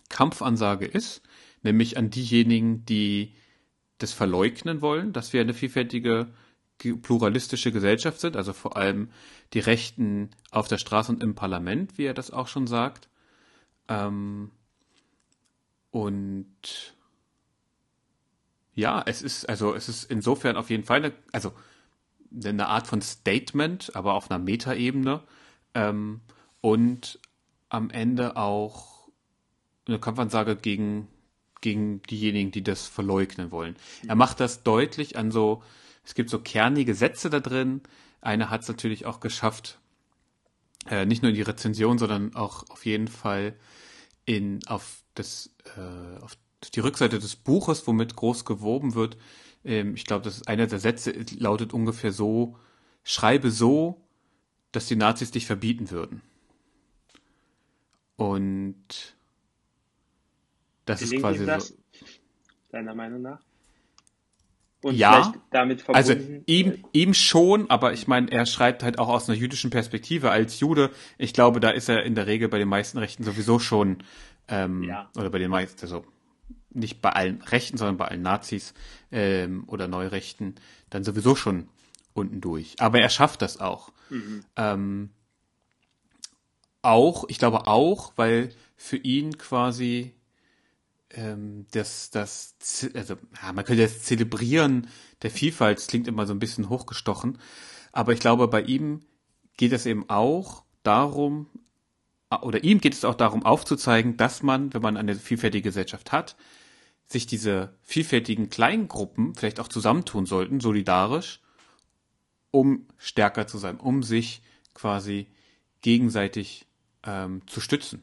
Kampfansage 0.09 0.87
ist, 0.87 1.23
nämlich 1.63 1.97
an 1.97 2.11
diejenigen, 2.11 2.85
die 2.85 3.33
das 3.99 4.13
verleugnen 4.13 4.81
wollen, 4.81 5.13
dass 5.13 5.33
wir 5.33 5.41
eine 5.41 5.55
vielfältige 5.55 6.29
pluralistische 7.03 7.73
Gesellschaft 7.73 8.21
sind, 8.21 8.37
also 8.37 8.53
vor 8.53 8.77
allem 8.77 9.11
die 9.53 9.61
Rechten 9.61 10.31
auf 10.51 10.69
der 10.69 10.79
Straße 10.79 11.13
und 11.13 11.23
im 11.23 11.35
Parlament, 11.35 11.99
wie 11.99 12.05
er 12.05 12.15
das 12.15 12.31
auch 12.31 12.49
schon 12.49 12.67
sagt. 12.67 13.09
Ähm, 13.89 14.51
und 15.91 16.95
ja, 18.75 19.03
es 19.05 19.23
ist, 19.23 19.49
also 19.49 19.75
es 19.75 19.89
ist 19.89 20.05
insofern 20.05 20.57
auf 20.57 20.71
jeden 20.71 20.85
Fall 20.85 21.05
eine, 21.05 21.13
also 21.33 21.53
eine 22.45 22.69
Art 22.69 22.87
von 22.87 23.03
Statement, 23.03 23.95
aber 23.95 24.15
auf 24.15 24.31
einer 24.31 24.43
Metaebene. 24.43 25.23
Ähm, 25.75 26.21
und 26.61 27.19
am 27.69 27.91
Ende 27.91 28.37
auch 28.37 29.09
eine 29.87 29.99
Kampfansage 29.99 30.57
gegen, 30.57 31.09
gegen 31.61 32.03
diejenigen, 32.03 32.51
die 32.51 32.63
das 32.63 32.87
verleugnen 32.87 33.51
wollen. 33.51 33.77
Er 34.07 34.15
macht 34.15 34.41
das 34.41 34.63
deutlich 34.63 35.17
an 35.19 35.31
so, 35.31 35.63
es 36.05 36.15
gibt 36.15 36.31
so 36.31 36.39
kernige 36.39 36.95
Sätze 36.95 37.31
da 37.31 37.41
drin. 37.41 37.81
Einer 38.21 38.51
hat 38.51 38.63
es 38.63 38.69
natürlich 38.69 39.07
auch 39.07 39.21
geschafft, 39.21 39.81
äh, 40.89 41.07
nicht 41.07 41.23
nur 41.23 41.31
in 41.31 41.37
die 41.37 41.43
Rezension, 41.43 41.99
sondern 41.99 42.35
auch 42.35 42.69
auf 42.71 42.85
jeden 42.87 43.09
Fall 43.09 43.57
in, 44.25 44.61
auf 44.67 45.03
das, 45.15 45.51
äh, 45.77 46.21
auf 46.21 46.37
die 46.75 46.81
Rückseite 46.81 47.19
des 47.19 47.37
Buches, 47.37 47.87
womit 47.87 48.17
groß 48.17 48.45
gewoben 48.45 48.95
wird. 48.95 49.17
Ähm, 49.65 49.95
ich 49.95 50.05
glaube, 50.05 50.25
das 50.25 50.37
ist 50.37 50.49
einer 50.49 50.67
der 50.67 50.79
Sätze 50.79 51.13
lautet 51.39 51.73
ungefähr 51.73 52.13
so, 52.13 52.57
schreibe 53.05 53.51
so, 53.51 54.01
dass 54.73 54.87
die 54.87 54.97
Nazis 54.97 55.31
dich 55.31 55.47
verbieten 55.47 55.91
würden. 55.91 56.23
Und 58.17 59.17
das 60.85 61.01
Gelingt 61.01 61.15
ist 61.15 61.21
quasi 61.21 61.47
das, 61.47 61.69
so. 61.69 61.75
Deiner 62.71 62.95
Meinung 62.95 63.23
nach? 63.23 63.41
Und 64.83 64.97
ja, 64.97 65.33
damit 65.53 65.89
also 65.89 66.15
ihm, 66.47 66.85
ihm 66.93 67.15
schon, 67.15 67.71
aber 67.71 67.93
ich 67.93 68.09
meine, 68.09 68.31
er 68.33 68.47
schreibt 68.47 68.83
halt 68.83 68.99
auch 68.99 69.09
aus 69.09 69.29
einer 69.29 69.39
jüdischen 69.39 69.71
Perspektive 69.71 70.33
als 70.33 70.59
Jude. 70.59 70.91
Ich 71.19 71.33
glaube, 71.33 71.61
da 71.61 71.71
ist 71.71 71.89
er 71.89 72.03
in 72.03 72.17
der 72.17 72.27
Regel 72.27 72.49
bei 72.49 72.59
den 72.59 72.69
meisten 72.69 72.99
Rechten 72.99 73.23
sowieso 73.23 73.61
schon, 73.61 73.99
ähm, 74.49 74.83
ja. 74.83 75.09
oder 75.17 75.31
bei 75.31 75.39
den 75.39 75.51
meisten, 75.51 75.81
also 75.83 76.05
nicht 76.71 77.01
bei 77.01 77.11
allen 77.11 77.43
Rechten, 77.43 77.77
sondern 77.77 77.97
bei 77.97 78.09
allen 78.09 78.23
Nazis 78.23 78.75
ähm, 79.13 79.65
oder 79.69 79.87
Neurechten, 79.87 80.57
dann 80.91 81.05
sowieso 81.05 81.37
schon 81.37 81.69
unten 82.13 82.41
durch. 82.41 82.75
Aber 82.79 83.01
er 83.01 83.09
schafft 83.09 83.41
das 83.43 83.61
auch. 83.61 83.93
Mhm. 84.11 84.45
Ähm, 84.57 85.11
auch, 86.83 87.25
ich 87.29 87.39
glaube 87.39 87.69
auch, 87.69 88.13
weil 88.17 88.51
für 88.77 88.97
ihn 88.97 89.39
quasi 89.39 90.13
ähm, 91.15 91.67
das, 91.73 92.11
das, 92.11 92.57
also 92.95 93.17
ja, 93.43 93.53
man 93.53 93.65
könnte 93.65 93.83
das 93.83 94.03
Zelebrieren 94.03 94.89
der 95.23 95.31
Vielfalt, 95.31 95.79
das 95.79 95.87
klingt 95.87 96.09
immer 96.09 96.27
so 96.27 96.35
ein 96.35 96.39
bisschen 96.39 96.69
hochgestochen, 96.69 97.39
aber 97.93 98.13
ich 98.13 98.21
glaube, 98.21 98.49
bei 98.49 98.63
ihm 98.63 99.03
geht 99.57 99.73
es 99.73 99.87
eben 99.87 100.09
auch 100.09 100.65
darum, 100.83 101.47
oder 102.41 102.65
ihm 102.65 102.81
geht 102.81 102.95
es 102.95 103.05
auch 103.05 103.15
darum 103.15 103.45
aufzuzeigen, 103.45 104.17
dass 104.17 104.43
man, 104.43 104.73
wenn 104.73 104.83
man 104.83 104.97
eine 104.97 105.15
vielfältige 105.15 105.69
Gesellschaft 105.69 106.13
hat, 106.13 106.37
sich 107.05 107.27
diese 107.27 107.75
vielfältigen 107.83 108.49
Kleingruppen 108.49 109.35
vielleicht 109.35 109.61
auch 109.61 109.69
zusammentun 109.69 110.25
sollten, 110.27 110.61
solidarisch, 110.61 111.41
um 112.51 112.87
stärker 112.97 113.47
zu 113.47 113.59
sein, 113.59 113.77
um 113.77 114.03
sich 114.03 114.43
quasi 114.75 115.27
gegenseitig 115.83 116.67
ähm, 117.05 117.43
zu 117.47 117.61
stützen. 117.61 118.03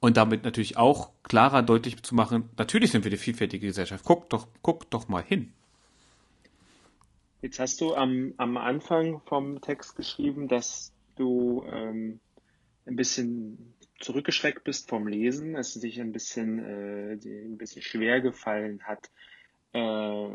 Und 0.00 0.16
damit 0.16 0.44
natürlich 0.44 0.76
auch 0.76 1.10
klarer 1.22 1.62
deutlich 1.62 2.02
zu 2.02 2.14
machen, 2.14 2.50
natürlich 2.56 2.92
sind 2.92 3.04
wir 3.04 3.10
eine 3.10 3.18
vielfältige 3.18 3.66
Gesellschaft. 3.66 4.04
Guck 4.04 4.30
doch, 4.30 4.48
guck 4.62 4.90
doch 4.90 5.08
mal 5.08 5.22
hin. 5.22 5.52
Jetzt 7.42 7.58
hast 7.58 7.80
du 7.80 7.94
am, 7.94 8.32
am 8.38 8.56
Anfang 8.56 9.20
vom 9.26 9.60
Text 9.60 9.96
geschrieben, 9.96 10.48
dass 10.48 10.92
du 11.16 11.64
ähm, 11.70 12.20
ein 12.86 12.96
bisschen 12.96 13.74
zurückgeschreckt 14.00 14.64
bist 14.64 14.88
vom 14.88 15.06
Lesen, 15.06 15.56
es 15.56 15.74
sich 15.74 16.00
ein 16.00 16.12
bisschen, 16.12 16.58
äh, 16.58 17.12
ein 17.12 17.58
bisschen 17.58 17.82
schwer 17.82 18.20
gefallen 18.20 18.82
hat, 18.84 19.10
äh, 19.72 20.28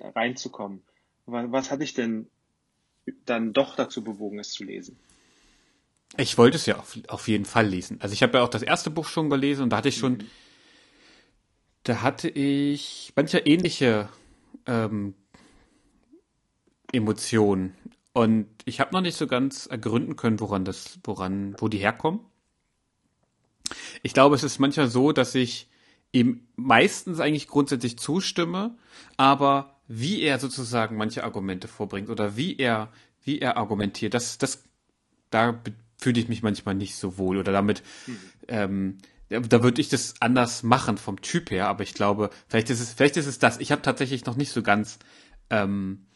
reinzukommen. 0.00 0.82
Was, 1.26 1.50
was 1.50 1.70
hat 1.70 1.80
dich 1.82 1.94
denn 1.94 2.28
dann 3.24 3.52
doch 3.52 3.76
dazu 3.76 4.02
bewogen, 4.02 4.38
es 4.38 4.52
zu 4.52 4.64
lesen? 4.64 4.98
Ich 6.16 6.38
wollte 6.38 6.56
es 6.56 6.66
ja 6.66 6.78
auf, 6.78 6.98
auf 7.08 7.28
jeden 7.28 7.44
Fall 7.44 7.66
lesen. 7.66 7.98
Also 8.00 8.12
ich 8.12 8.22
habe 8.22 8.38
ja 8.38 8.44
auch 8.44 8.48
das 8.48 8.62
erste 8.62 8.90
Buch 8.90 9.06
schon 9.06 9.28
gelesen 9.28 9.64
und 9.64 9.70
da 9.70 9.78
hatte 9.78 9.88
ich 9.88 9.96
schon, 9.96 10.14
mhm. 10.14 10.30
da 11.82 12.02
hatte 12.02 12.28
ich 12.28 13.12
manche 13.16 13.38
ähnliche 13.38 14.08
ähm, 14.66 15.14
Emotionen. 16.92 17.74
Und 18.12 18.48
ich 18.64 18.80
habe 18.80 18.94
noch 18.94 19.02
nicht 19.02 19.16
so 19.16 19.26
ganz 19.26 19.66
ergründen 19.66 20.16
können, 20.16 20.40
woran 20.40 20.64
das, 20.64 20.98
woran, 21.04 21.54
wo 21.58 21.68
die 21.68 21.78
herkommen. 21.78 22.20
Ich 24.02 24.14
glaube, 24.14 24.36
es 24.36 24.42
ist 24.42 24.58
manchmal 24.58 24.88
so, 24.88 25.12
dass 25.12 25.34
ich 25.34 25.68
ihm 26.12 26.46
meistens 26.56 27.20
eigentlich 27.20 27.48
grundsätzlich 27.48 27.98
zustimme, 27.98 28.76
aber 29.16 29.80
wie 29.88 30.22
er 30.22 30.38
sozusagen 30.38 30.96
manche 30.96 31.24
Argumente 31.24 31.68
vorbringt 31.68 32.08
oder 32.08 32.36
wie 32.36 32.56
er, 32.56 32.90
wie 33.22 33.38
er 33.38 33.56
argumentiert, 33.56 34.14
das, 34.14 34.38
das, 34.38 34.64
da 35.30 35.60
fühle 36.06 36.20
ich 36.20 36.28
mich 36.28 36.44
manchmal 36.44 36.76
nicht 36.76 36.94
so 36.94 37.18
wohl 37.18 37.36
oder 37.36 37.50
damit, 37.50 37.82
mhm. 38.06 38.18
ähm, 38.46 38.98
da 39.28 39.64
würde 39.64 39.80
ich 39.80 39.88
das 39.88 40.14
anders 40.20 40.62
machen 40.62 40.98
vom 40.98 41.20
Typ 41.20 41.50
her, 41.50 41.66
aber 41.66 41.82
ich 41.82 41.94
glaube, 41.94 42.30
vielleicht 42.46 42.70
ist 42.70 42.78
es, 42.78 42.92
vielleicht 42.92 43.16
ist 43.16 43.26
es 43.26 43.40
das. 43.40 43.58
Ich 43.58 43.72
habe 43.72 43.82
tatsächlich 43.82 44.24
noch 44.24 44.36
nicht 44.36 44.52
so 44.52 44.62
ganz 44.62 45.00
ähm, 45.50 46.06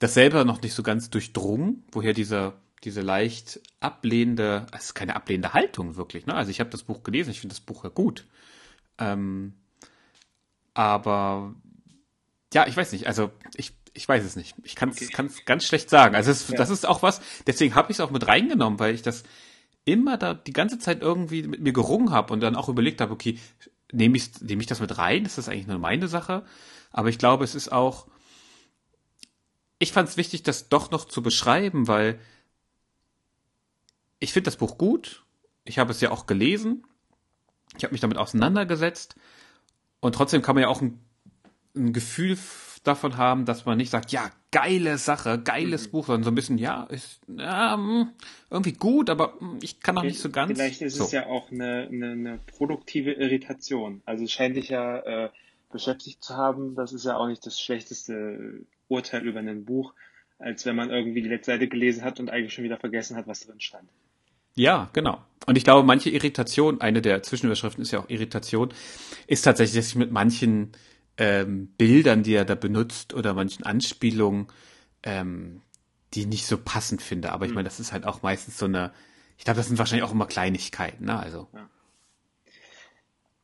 das 0.00 0.14
selber 0.14 0.44
noch 0.44 0.60
nicht 0.62 0.74
so 0.74 0.82
ganz 0.82 1.10
durchdrungen, 1.10 1.84
woher 1.92 2.12
dieser 2.12 2.54
diese 2.82 3.02
leicht 3.02 3.60
ablehnende, 3.78 4.66
es 4.72 4.86
ist 4.86 4.94
keine 4.94 5.14
ablehnende 5.14 5.52
Haltung 5.52 5.94
wirklich, 5.94 6.26
ne? 6.26 6.34
Also 6.34 6.50
ich 6.50 6.58
habe 6.58 6.70
das 6.70 6.82
Buch 6.82 7.04
gelesen, 7.04 7.30
ich 7.30 7.40
finde 7.40 7.54
das 7.54 7.60
Buch 7.60 7.84
ja 7.84 7.90
gut. 7.90 8.26
Ähm, 8.98 9.52
aber 10.74 11.54
ja, 12.52 12.66
ich 12.66 12.76
weiß 12.76 12.90
nicht, 12.90 13.06
also 13.06 13.30
ich, 13.54 13.74
ich 13.92 14.08
weiß 14.08 14.24
es 14.24 14.36
nicht. 14.36 14.54
Ich 14.62 14.76
kann 14.76 14.90
es 14.90 15.02
okay. 15.02 15.28
ganz 15.44 15.64
schlecht 15.64 15.90
sagen. 15.90 16.14
Also 16.14 16.30
es, 16.30 16.48
ja. 16.48 16.56
das 16.56 16.70
ist 16.70 16.86
auch 16.86 17.02
was, 17.02 17.20
deswegen 17.46 17.74
habe 17.74 17.90
ich 17.90 17.96
es 17.96 18.00
auch 18.00 18.10
mit 18.10 18.26
reingenommen, 18.26 18.78
weil 18.78 18.94
ich 18.94 19.02
das 19.02 19.24
immer 19.84 20.16
da 20.16 20.34
die 20.34 20.52
ganze 20.52 20.78
Zeit 20.78 21.02
irgendwie 21.02 21.42
mit 21.42 21.60
mir 21.60 21.72
gerungen 21.72 22.10
habe 22.10 22.32
und 22.32 22.40
dann 22.40 22.56
auch 22.56 22.68
überlegt 22.68 23.00
habe, 23.00 23.12
okay, 23.12 23.38
nehme 23.92 24.16
ich, 24.16 24.40
nehme 24.40 24.60
ich 24.60 24.66
das 24.66 24.80
mit 24.80 24.98
rein? 24.98 25.24
Ist 25.24 25.38
das 25.38 25.48
eigentlich 25.48 25.66
nur 25.66 25.78
meine 25.78 26.08
Sache? 26.08 26.44
Aber 26.90 27.08
ich 27.08 27.18
glaube, 27.18 27.44
es 27.44 27.54
ist 27.54 27.72
auch, 27.72 28.06
ich 29.78 29.92
fand 29.92 30.08
es 30.08 30.16
wichtig, 30.16 30.42
das 30.42 30.68
doch 30.68 30.90
noch 30.90 31.06
zu 31.06 31.22
beschreiben, 31.22 31.88
weil 31.88 32.18
ich 34.18 34.32
finde 34.32 34.46
das 34.46 34.56
Buch 34.56 34.78
gut. 34.78 35.24
Ich 35.64 35.78
habe 35.78 35.90
es 35.90 36.00
ja 36.00 36.10
auch 36.10 36.26
gelesen. 36.26 36.84
Ich 37.76 37.84
habe 37.84 37.92
mich 37.92 38.00
damit 38.00 38.18
auseinandergesetzt. 38.18 39.16
Und 40.00 40.14
trotzdem 40.14 40.42
kann 40.42 40.54
man 40.54 40.62
ja 40.62 40.68
auch 40.68 40.82
ein, 40.82 41.00
ein 41.74 41.92
Gefühl 41.92 42.36
davon 42.82 43.16
haben, 43.16 43.44
dass 43.44 43.66
man 43.66 43.76
nicht 43.76 43.90
sagt, 43.90 44.10
ja, 44.12 44.30
geile 44.50 44.98
Sache, 44.98 45.38
geiles 45.38 45.86
mhm. 45.86 45.90
Buch, 45.90 46.06
sondern 46.06 46.24
so 46.24 46.30
ein 46.30 46.34
bisschen, 46.34 46.58
ja, 46.58 46.84
ist 46.84 47.20
ja, 47.28 47.74
hm, 47.74 48.10
irgendwie 48.50 48.72
gut, 48.72 49.10
aber 49.10 49.34
hm, 49.38 49.58
ich 49.62 49.80
kann 49.80 49.94
noch 49.94 50.02
nicht 50.02 50.18
so 50.18 50.30
ganz. 50.30 50.52
Vielleicht 50.52 50.82
ist 50.82 50.96
so. 50.96 51.04
es 51.04 51.12
ja 51.12 51.26
auch 51.26 51.50
eine, 51.50 51.88
eine, 51.90 52.12
eine 52.12 52.38
produktive 52.56 53.12
Irritation. 53.12 54.02
Also 54.06 54.24
es 54.24 54.32
scheint 54.32 54.56
dich 54.56 54.70
ja 54.70 54.98
äh, 54.98 55.30
beschäftigt 55.70 56.22
zu 56.22 56.36
haben. 56.36 56.74
Das 56.74 56.92
ist 56.92 57.04
ja 57.04 57.16
auch 57.16 57.28
nicht 57.28 57.44
das 57.44 57.60
schlechteste 57.60 58.64
Urteil 58.88 59.26
über 59.26 59.40
ein 59.40 59.64
Buch, 59.64 59.94
als 60.38 60.64
wenn 60.64 60.76
man 60.76 60.90
irgendwie 60.90 61.22
die 61.22 61.28
letzte 61.28 61.52
Seite 61.52 61.68
gelesen 61.68 62.02
hat 62.02 62.18
und 62.18 62.30
eigentlich 62.30 62.54
schon 62.54 62.64
wieder 62.64 62.78
vergessen 62.78 63.16
hat, 63.16 63.26
was 63.26 63.40
drin 63.40 63.60
stand. 63.60 63.88
Ja, 64.54 64.90
genau. 64.92 65.22
Und 65.46 65.56
ich 65.56 65.64
glaube, 65.64 65.86
manche 65.86 66.10
Irritation, 66.10 66.80
eine 66.80 67.02
der 67.02 67.22
Zwischenüberschriften 67.22 67.82
ist 67.82 67.92
ja 67.92 68.00
auch 68.00 68.08
Irritation, 68.10 68.70
ist 69.26 69.42
tatsächlich, 69.42 69.76
dass 69.76 69.88
ich 69.88 69.96
mit 69.96 70.10
manchen 70.10 70.72
ähm, 71.20 71.68
Bildern, 71.76 72.22
die 72.22 72.32
er 72.32 72.46
da 72.46 72.54
benutzt 72.54 73.12
oder 73.12 73.34
manchen 73.34 73.64
Anspielungen, 73.64 74.48
ähm, 75.02 75.60
die 76.14 76.24
nicht 76.24 76.46
so 76.46 76.56
passend 76.56 77.02
finde. 77.02 77.30
Aber 77.30 77.44
ich 77.44 77.50
mhm. 77.50 77.56
meine, 77.56 77.68
das 77.68 77.78
ist 77.78 77.92
halt 77.92 78.06
auch 78.06 78.22
meistens 78.22 78.56
so 78.56 78.64
eine, 78.64 78.90
ich 79.36 79.44
glaube, 79.44 79.58
das 79.58 79.68
sind 79.68 79.78
wahrscheinlich 79.78 80.04
auch 80.08 80.12
immer 80.12 80.26
Kleinigkeiten, 80.26 81.04
ne? 81.04 81.20
Also. 81.20 81.46
Ja. 81.52 81.68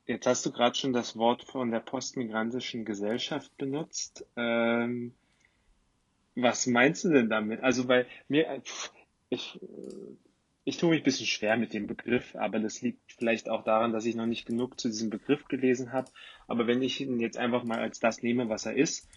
Jetzt 0.07 0.27
hast 0.27 0.47
du 0.47 0.53
gerade 0.53 0.75
schon 0.75 0.95
das 0.95 1.17
Wort 1.17 1.45
von 1.45 1.71
der 1.71 1.81
postmigrantischen 1.81 2.87
Gesellschaft 2.87 3.55
benutzt. 3.59 4.25
Ähm, 4.37 5.13
was 6.35 6.67
meinst 6.67 7.05
du 7.05 7.11
denn 7.11 7.29
damit? 7.29 7.63
Also, 7.63 7.89
weil 7.89 8.07
mir, 8.29 8.63
ich, 9.29 9.61
ich 10.65 10.79
tue 10.79 10.91
mich 10.91 11.01
ein 11.01 11.05
bisschen 11.05 11.27
schwer 11.27 11.59
mit 11.59 11.75
dem 11.75 11.87
Begriff, 11.87 12.37
aber 12.37 12.59
das 12.59 12.81
liegt 12.81 13.13
vielleicht 13.13 13.51
auch 13.51 13.65
daran, 13.65 13.93
dass 13.93 14.07
ich 14.07 14.15
noch 14.15 14.27
nicht 14.27 14.47
genug 14.47 14.81
zu 14.81 14.89
diesem 14.89 15.11
Begriff 15.11 15.47
gelesen 15.49 15.93
habe. 15.93 16.11
Aber 16.47 16.67
wenn 16.67 16.83
ich 16.83 17.01
ihn 17.01 17.21
jetzt 17.21 17.39
einfach 17.39 17.65
mal 17.65 17.79
als 17.79 18.01
das 18.01 18.23
nehme, 18.23 18.49
was 18.49 18.67
er 18.67 18.77
ist, 18.77 19.09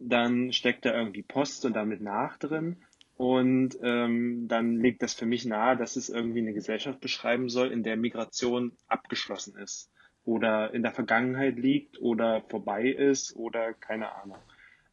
dann 0.00 0.52
steckt 0.52 0.84
da 0.84 0.94
irgendwie 0.94 1.22
Post 1.22 1.64
und 1.64 1.74
damit 1.74 2.00
nach 2.00 2.38
drin. 2.38 2.76
Und 3.16 3.76
ähm, 3.82 4.46
dann 4.46 4.76
liegt 4.76 5.02
das 5.02 5.14
für 5.14 5.26
mich 5.26 5.44
nahe, 5.44 5.76
dass 5.76 5.96
es 5.96 6.08
irgendwie 6.08 6.38
eine 6.38 6.52
Gesellschaft 6.52 7.00
beschreiben 7.00 7.48
soll, 7.48 7.72
in 7.72 7.82
der 7.82 7.96
Migration 7.96 8.72
abgeschlossen 8.86 9.56
ist 9.56 9.90
oder 10.24 10.72
in 10.72 10.82
der 10.82 10.92
Vergangenheit 10.92 11.58
liegt 11.58 12.00
oder 12.00 12.42
vorbei 12.48 12.88
ist 12.88 13.34
oder 13.34 13.72
keine 13.74 14.14
Ahnung. 14.14 14.38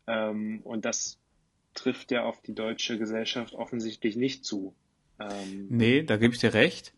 Ähm, 0.08 0.62
und 0.64 0.86
das 0.86 1.20
trifft 1.76 2.10
ja 2.12 2.24
auf 2.24 2.42
die 2.42 2.56
deutsche 2.56 2.98
Gesellschaft 2.98 3.54
offensichtlich 3.54 4.16
nicht 4.16 4.44
zu. 4.44 4.74
Ähm, 5.20 5.68
nee, 5.70 6.02
da 6.02 6.18
gebe 6.18 6.34
ich 6.34 6.40
dir 6.40 6.54
recht. 6.54 6.94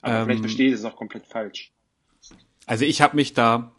Aber 0.00 0.20
ähm, 0.20 0.24
vielleicht 0.24 0.40
verstehe 0.40 0.68
ich 0.68 0.74
es 0.74 0.84
auch 0.84 0.96
komplett 0.96 1.26
falsch. 1.26 1.72
Also 2.66 2.84
ich 2.84 3.02
habe 3.02 3.16
mich 3.16 3.34
da, 3.34 3.74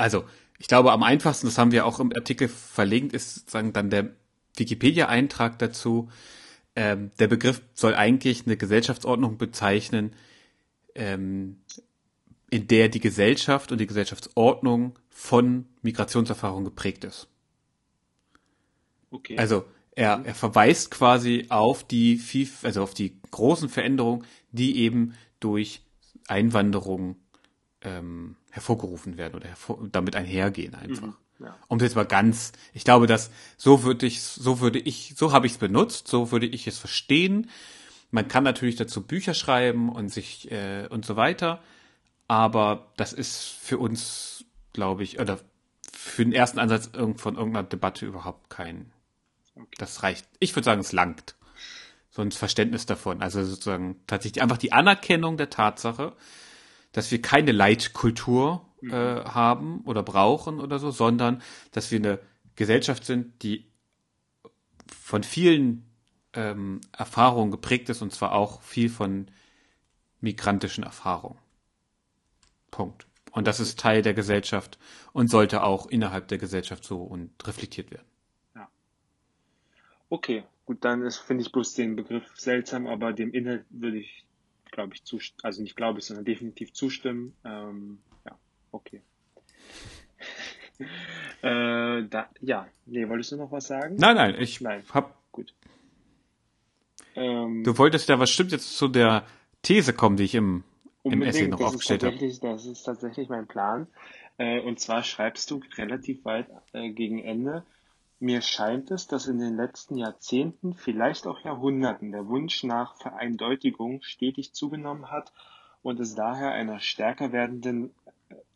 also 0.00 0.24
ich 0.58 0.66
glaube 0.66 0.92
am 0.92 1.02
einfachsten, 1.02 1.46
das 1.46 1.58
haben 1.58 1.72
wir 1.72 1.86
auch 1.86 2.00
im 2.00 2.12
Artikel 2.14 2.48
verlinkt, 2.48 3.14
ist 3.14 3.34
sozusagen 3.34 3.72
dann 3.72 3.90
der 3.90 4.10
Wikipedia-Eintrag 4.56 5.58
dazu. 5.58 6.10
Ähm, 6.76 7.10
der 7.18 7.28
Begriff 7.28 7.62
soll 7.74 7.94
eigentlich 7.94 8.46
eine 8.46 8.56
Gesellschaftsordnung 8.56 9.38
bezeichnen, 9.38 10.14
ähm, 10.94 11.60
in 12.50 12.66
der 12.66 12.88
die 12.88 13.00
Gesellschaft 13.00 13.72
und 13.72 13.78
die 13.78 13.86
Gesellschaftsordnung 13.86 14.98
von 15.08 15.66
Migrationserfahrung 15.82 16.64
geprägt 16.64 17.04
ist. 17.04 17.28
Okay. 19.10 19.38
Also 19.38 19.64
er, 19.94 20.18
mhm. 20.18 20.24
er 20.26 20.34
verweist 20.34 20.90
quasi 20.90 21.46
auf 21.48 21.84
die 21.84 22.16
viel, 22.16 22.48
also 22.62 22.82
auf 22.82 22.94
die 22.94 23.20
großen 23.30 23.68
Veränderungen, 23.68 24.24
die 24.52 24.78
eben 24.78 25.14
durch 25.40 25.82
Einwanderung 26.28 27.16
ähm, 27.82 28.36
hervorgerufen 28.50 29.16
werden 29.16 29.34
oder 29.34 29.48
hervor, 29.48 29.78
damit 29.90 30.16
einhergehen 30.16 30.74
einfach. 30.74 31.06
Mhm. 31.06 31.14
Ja. 31.44 31.56
Um 31.68 31.78
das 31.78 31.86
jetzt 31.86 31.96
mal 31.96 32.04
ganz, 32.04 32.52
ich 32.74 32.84
glaube, 32.84 33.06
dass 33.06 33.30
so 33.56 33.82
würde 33.82 34.06
ich, 34.06 34.22
so 34.22 34.60
würde 34.60 34.78
ich, 34.78 35.14
so 35.16 35.32
habe 35.32 35.46
ich 35.46 35.52
es 35.52 35.58
benutzt, 35.58 36.06
so 36.06 36.32
würde 36.32 36.46
ich 36.46 36.66
es 36.66 36.78
verstehen. 36.78 37.48
Man 38.10 38.28
kann 38.28 38.44
natürlich 38.44 38.76
dazu 38.76 39.02
Bücher 39.02 39.32
schreiben 39.32 39.88
und 39.88 40.10
sich 40.10 40.50
äh, 40.50 40.86
und 40.90 41.06
so 41.06 41.16
weiter, 41.16 41.62
aber 42.28 42.92
das 42.96 43.12
ist 43.14 43.38
für 43.38 43.78
uns, 43.78 44.44
glaube 44.74 45.02
ich, 45.02 45.18
oder 45.18 45.38
für 45.92 46.24
den 46.24 46.34
ersten 46.34 46.58
Ansatz 46.58 46.90
von 46.92 47.36
irgendeiner 47.36 47.62
Debatte 47.62 48.04
überhaupt 48.04 48.50
kein 48.50 48.92
Okay. 49.60 49.76
Das 49.78 50.02
reicht. 50.02 50.26
Ich 50.38 50.54
würde 50.54 50.64
sagen, 50.64 50.80
es 50.80 50.92
langt. 50.92 51.36
So 52.10 52.22
ein 52.22 52.32
Verständnis 52.32 52.86
davon. 52.86 53.22
Also 53.22 53.44
sozusagen 53.44 54.00
tatsächlich 54.06 54.42
einfach 54.42 54.58
die 54.58 54.72
Anerkennung 54.72 55.36
der 55.36 55.50
Tatsache, 55.50 56.14
dass 56.92 57.10
wir 57.10 57.22
keine 57.22 57.52
Leitkultur 57.52 58.66
mhm. 58.80 58.90
äh, 58.90 59.24
haben 59.24 59.80
oder 59.82 60.02
brauchen 60.02 60.60
oder 60.60 60.78
so, 60.78 60.90
sondern 60.90 61.42
dass 61.72 61.90
wir 61.90 61.98
eine 61.98 62.18
Gesellschaft 62.56 63.04
sind, 63.04 63.42
die 63.42 63.70
von 64.86 65.22
vielen 65.22 65.84
ähm, 66.32 66.80
Erfahrungen 66.96 67.50
geprägt 67.50 67.88
ist 67.88 68.02
und 68.02 68.12
zwar 68.12 68.32
auch 68.32 68.62
viel 68.62 68.88
von 68.88 69.26
migrantischen 70.20 70.84
Erfahrungen. 70.84 71.38
Punkt. 72.70 73.06
Und 73.32 73.46
das 73.46 73.60
ist 73.60 73.78
Teil 73.78 74.02
der 74.02 74.14
Gesellschaft 74.14 74.78
und 75.12 75.28
sollte 75.28 75.62
auch 75.62 75.86
innerhalb 75.86 76.28
der 76.28 76.38
Gesellschaft 76.38 76.84
so 76.84 77.02
und 77.02 77.30
reflektiert 77.46 77.90
werden. 77.90 78.06
Okay, 80.10 80.42
gut, 80.66 80.84
dann 80.84 81.08
finde 81.12 81.44
ich 81.44 81.52
bloß 81.52 81.74
den 81.74 81.94
Begriff 81.94 82.24
seltsam, 82.34 82.88
aber 82.88 83.12
dem 83.12 83.32
Inhalt 83.32 83.64
würde 83.70 83.98
ich, 83.98 84.26
glaube 84.70 84.94
ich, 84.94 85.04
zustimmen, 85.04 85.40
also 85.42 85.62
nicht 85.62 85.76
glaube 85.76 85.98
ich, 85.98 86.04
sondern 86.06 86.24
definitiv 86.24 86.72
zustimmen. 86.72 87.34
Ähm, 87.44 87.98
ja, 88.24 88.38
okay. 88.72 89.02
äh, 91.42 92.04
da, 92.08 92.28
ja, 92.40 92.68
nee, 92.86 93.08
wolltest 93.08 93.32
du 93.32 93.36
noch 93.36 93.52
was 93.52 93.66
sagen? 93.66 93.96
Nein, 93.96 94.16
nein, 94.16 94.36
ich 94.38 94.60
nein. 94.60 94.82
hab. 94.92 95.18
Gut. 95.32 95.54
Ähm, 97.14 97.62
du 97.64 97.76
wolltest 97.78 98.08
ja, 98.08 98.18
was 98.18 98.30
stimmt 98.30 98.52
jetzt 98.52 98.76
zu 98.76 98.88
der 98.88 99.24
These 99.62 99.92
kommen, 99.92 100.16
die 100.16 100.24
ich 100.24 100.34
im, 100.34 100.64
im 101.04 101.22
Essay 101.22 101.48
noch 101.48 101.60
aufgestellt 101.60 102.02
habe. 102.02 102.16
Das 102.16 102.66
ist 102.66 102.82
tatsächlich 102.82 103.28
mein 103.28 103.46
Plan. 103.46 103.86
Äh, 104.38 104.60
und 104.60 104.80
zwar 104.80 105.02
schreibst 105.02 105.50
du 105.50 105.60
relativ 105.76 106.24
weit 106.24 106.46
äh, 106.72 106.90
gegen 106.90 107.22
Ende, 107.22 107.64
mir 108.20 108.42
scheint 108.42 108.90
es, 108.90 109.06
dass 109.06 109.26
in 109.26 109.38
den 109.38 109.56
letzten 109.56 109.96
Jahrzehnten, 109.96 110.74
vielleicht 110.74 111.26
auch 111.26 111.42
Jahrhunderten, 111.42 112.12
der 112.12 112.28
Wunsch 112.28 112.62
nach 112.64 112.96
Vereindeutigung 112.98 114.02
stetig 114.02 114.52
zugenommen 114.52 115.10
hat 115.10 115.32
und 115.82 115.98
es 116.00 116.14
daher 116.14 116.52
einer 116.52 116.80
stärker 116.80 117.32
werdenden, 117.32 117.94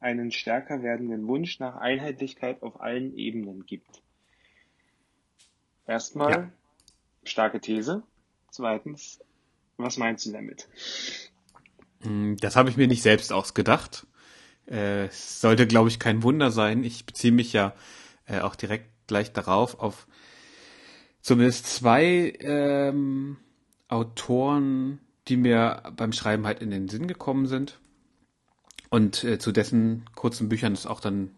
einen 0.01 0.31
stärker 0.31 0.83
werdenden 0.83 1.27
Wunsch 1.27 1.59
nach 1.61 1.77
Einheitlichkeit 1.77 2.63
auf 2.63 2.83
allen 2.83 3.17
Ebenen 3.17 3.65
gibt. 3.65 4.03
Erstmal 5.87 6.31
ja. 6.31 6.51
starke 7.25 7.61
These. 7.61 8.03
Zweitens, 8.51 9.21
was 9.79 9.97
meinst 9.97 10.27
du 10.27 10.33
damit? 10.33 10.69
Hm, 12.03 12.37
das 12.37 12.55
habe 12.57 12.69
ich 12.69 12.77
mir 12.77 12.87
nicht 12.87 13.03
selbst 13.03 13.33
ausgedacht. 13.33 14.07
Äh, 14.67 15.07
es 15.07 15.41
sollte, 15.41 15.67
glaube 15.67 15.89
ich, 15.89 15.99
kein 15.99 16.23
Wunder 16.23 16.51
sein. 16.51 16.85
Ich 16.85 17.07
beziehe 17.07 17.33
mich 17.33 17.55
ja 17.55 17.75
äh, 18.27 18.41
auch 18.41 18.57
direkt 18.57 18.94
gleich 19.07 19.33
darauf 19.33 19.81
auf 19.81 20.07
zumindest 21.21 21.67
zwei 21.67 22.35
ähm, 22.41 23.39
Autoren, 23.89 25.01
die 25.29 25.37
mir 25.37 25.83
beim 25.97 26.13
Schreiben 26.13 26.47
halt 26.47 26.61
in 26.61 26.71
den 26.71 26.89
Sinn 26.89 27.07
gekommen 27.07 27.47
sind. 27.47 27.79
Und 28.91 29.25
äh, 29.25 29.39
zu 29.39 29.51
dessen 29.51 30.05
kurzen 30.15 30.49
Büchern 30.49 30.73
es 30.73 30.87
auch 30.87 31.01
dann, 31.01 31.31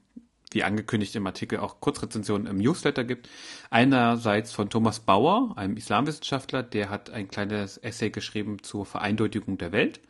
wie 0.51 0.65
angekündigt 0.65 1.15
im 1.15 1.27
Artikel, 1.27 1.61
auch 1.61 1.81
Kurzrezensionen 1.81 2.47
im 2.47 2.59
Newsletter 2.59 3.05
gibt. 3.05 3.29
Einerseits 3.71 4.53
von 4.53 4.69
Thomas 4.71 5.01
Bauer, 5.01 5.55
einem 5.57 5.77
Islamwissenschaftler, 5.77 6.63
der 6.63 6.91
hat 6.91 7.11
ein 7.11 7.29
kleines 7.29 7.79
Essay 7.79 8.11
geschrieben 8.11 8.63
zur 8.63 8.87
Vereindeutigung 8.87 9.57
der 9.57 9.73
Welt. 9.73 10.01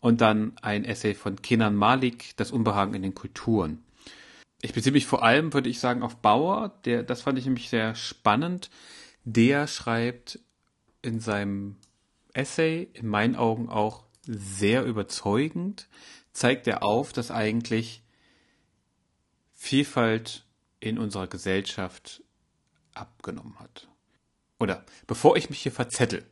Und 0.00 0.20
dann 0.20 0.52
ein 0.60 0.84
Essay 0.84 1.14
von 1.14 1.40
Kenan 1.40 1.76
Malik, 1.76 2.36
Das 2.36 2.50
Unbehagen 2.50 2.94
in 2.94 3.02
den 3.02 3.14
Kulturen. 3.14 3.83
Ich 4.64 4.72
beziehe 4.72 4.92
mich 4.94 5.04
vor 5.04 5.22
allem, 5.22 5.52
würde 5.52 5.68
ich 5.68 5.78
sagen, 5.78 6.02
auf 6.02 6.16
Bauer. 6.16 6.80
Der, 6.86 7.02
das 7.02 7.20
fand 7.20 7.38
ich 7.38 7.44
nämlich 7.44 7.68
sehr 7.68 7.94
spannend. 7.94 8.70
Der 9.22 9.66
schreibt 9.66 10.38
in 11.02 11.20
seinem 11.20 11.76
Essay, 12.32 12.88
in 12.94 13.06
meinen 13.06 13.36
Augen 13.36 13.68
auch 13.68 14.04
sehr 14.26 14.86
überzeugend, 14.86 15.86
zeigt 16.32 16.66
er 16.66 16.82
auf, 16.82 17.12
dass 17.12 17.30
eigentlich 17.30 18.02
Vielfalt 19.52 20.46
in 20.80 20.98
unserer 20.98 21.26
Gesellschaft 21.26 22.22
abgenommen 22.94 23.58
hat. 23.58 23.86
Oder 24.58 24.86
bevor 25.06 25.36
ich 25.36 25.50
mich 25.50 25.60
hier 25.60 25.72
verzettel, 25.72 26.24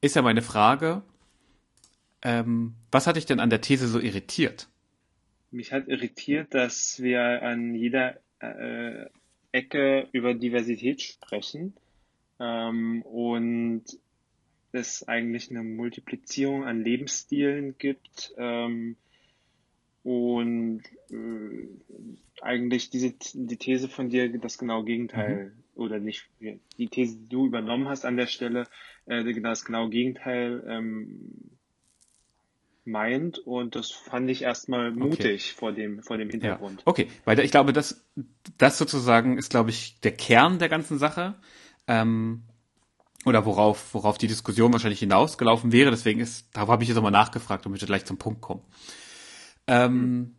ist 0.00 0.14
ja 0.14 0.22
meine 0.22 0.42
Frage, 0.42 1.02
ähm, 2.22 2.76
was 2.92 3.08
hat 3.08 3.16
dich 3.16 3.26
denn 3.26 3.40
an 3.40 3.50
der 3.50 3.62
These 3.62 3.88
so 3.88 3.98
irritiert? 3.98 4.68
Mich 5.50 5.72
hat 5.72 5.88
irritiert, 5.88 6.54
dass 6.54 7.02
wir 7.02 7.42
an 7.42 7.74
jeder 7.74 8.18
äh, 8.40 9.06
Ecke 9.52 10.08
über 10.12 10.34
Diversität 10.34 11.00
sprechen 11.00 11.74
ähm, 12.38 13.02
und 13.02 13.84
es 14.72 15.08
eigentlich 15.08 15.50
eine 15.50 15.62
Multiplizierung 15.62 16.64
an 16.64 16.84
Lebensstilen 16.84 17.78
gibt 17.78 18.34
ähm, 18.36 18.96
und 20.02 20.82
äh, 21.10 21.68
eigentlich 22.42 22.90
diese 22.90 23.14
die 23.34 23.56
These 23.56 23.88
von 23.88 24.10
dir 24.10 24.28
das 24.38 24.58
genau 24.58 24.84
Gegenteil 24.84 25.46
mhm. 25.46 25.62
oder 25.74 25.98
nicht 25.98 26.28
die 26.40 26.88
These, 26.88 27.16
die 27.16 27.28
du 27.28 27.46
übernommen 27.46 27.88
hast 27.88 28.04
an 28.04 28.16
der 28.16 28.26
Stelle, 28.26 28.66
äh, 29.06 29.40
das 29.40 29.64
genau 29.64 29.88
Gegenteil 29.88 30.62
ähm, 30.68 31.55
meint 32.86 33.38
und 33.38 33.74
das 33.74 33.90
fand 33.90 34.30
ich 34.30 34.42
erstmal 34.42 34.90
mutig 34.90 35.50
okay. 35.50 35.58
vor 35.58 35.72
dem 35.72 36.02
vor 36.02 36.18
dem 36.18 36.30
Hintergrund. 36.30 36.80
Ja. 36.80 36.86
Okay, 36.86 37.08
weil 37.24 37.38
ich 37.40 37.50
glaube, 37.50 37.72
das 37.72 38.04
das 38.58 38.78
sozusagen 38.78 39.38
ist, 39.38 39.50
glaube 39.50 39.70
ich, 39.70 40.00
der 40.00 40.12
Kern 40.12 40.58
der 40.58 40.68
ganzen 40.68 40.98
Sache. 40.98 41.34
Ähm, 41.86 42.42
oder 43.26 43.44
worauf, 43.44 43.92
worauf 43.92 44.18
die 44.18 44.28
Diskussion 44.28 44.72
wahrscheinlich 44.72 45.00
hinausgelaufen 45.00 45.72
wäre. 45.72 45.90
Deswegen 45.90 46.20
ist, 46.20 46.46
darauf 46.52 46.68
habe 46.68 46.84
ich 46.84 46.88
jetzt 46.88 46.94
nochmal 46.94 47.10
nachgefragt, 47.10 47.66
damit 47.66 47.80
wir 47.80 47.86
gleich 47.86 48.04
zum 48.04 48.18
Punkt 48.18 48.40
kommen. 48.40 48.62
Ähm, 49.66 50.36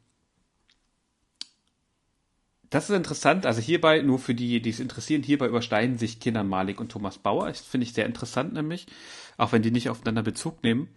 das 2.70 2.90
ist 2.90 2.96
interessant. 2.96 3.46
Also 3.46 3.60
hierbei, 3.60 4.02
nur 4.02 4.20
für 4.20 4.34
die, 4.34 4.62
die 4.62 4.70
es 4.70 4.80
interessieren, 4.80 5.22
hierbei 5.22 5.48
überschneiden 5.48 5.98
sich 5.98 6.22
Kindern 6.22 6.48
Malik 6.48 6.80
und 6.80 6.90
Thomas 6.90 7.18
Bauer. 7.18 7.48
Das 7.48 7.60
finde 7.60 7.86
ich 7.86 7.94
sehr 7.94 8.06
interessant 8.06 8.54
nämlich, 8.54 8.88
auch 9.38 9.52
wenn 9.52 9.62
die 9.62 9.72
nicht 9.72 9.90
aufeinander 9.90 10.24
Bezug 10.24 10.64
nehmen. 10.64 10.88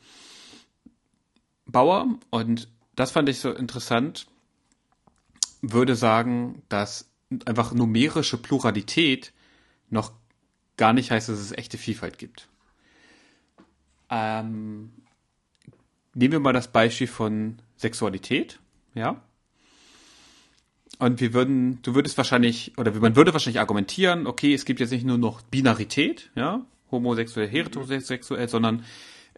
Bauer, 1.70 2.06
und 2.30 2.68
das 2.96 3.10
fand 3.10 3.28
ich 3.28 3.38
so 3.38 3.52
interessant, 3.52 4.26
würde 5.62 5.94
sagen, 5.94 6.62
dass 6.68 7.10
einfach 7.44 7.72
numerische 7.72 8.36
Pluralität 8.36 9.32
noch 9.88 10.12
gar 10.76 10.92
nicht 10.92 11.10
heißt, 11.10 11.28
dass 11.28 11.38
es 11.38 11.52
echte 11.52 11.78
Vielfalt 11.78 12.18
gibt. 12.18 12.48
Ähm, 14.08 14.90
nehmen 16.14 16.32
wir 16.32 16.40
mal 16.40 16.52
das 16.52 16.68
Beispiel 16.68 17.06
von 17.06 17.60
Sexualität, 17.76 18.58
ja. 18.94 19.22
Und 20.98 21.20
wir 21.20 21.32
würden, 21.32 21.80
du 21.82 21.94
würdest 21.94 22.18
wahrscheinlich, 22.18 22.76
oder 22.76 22.92
man 22.92 23.16
würde 23.16 23.32
wahrscheinlich 23.32 23.60
argumentieren, 23.60 24.26
okay, 24.26 24.52
es 24.52 24.64
gibt 24.64 24.80
jetzt 24.80 24.90
nicht 24.90 25.06
nur 25.06 25.16
noch 25.16 25.40
Binarität, 25.42 26.30
ja, 26.34 26.66
homosexuell, 26.90 27.48
heterosexuell, 27.48 28.48
sondern 28.48 28.84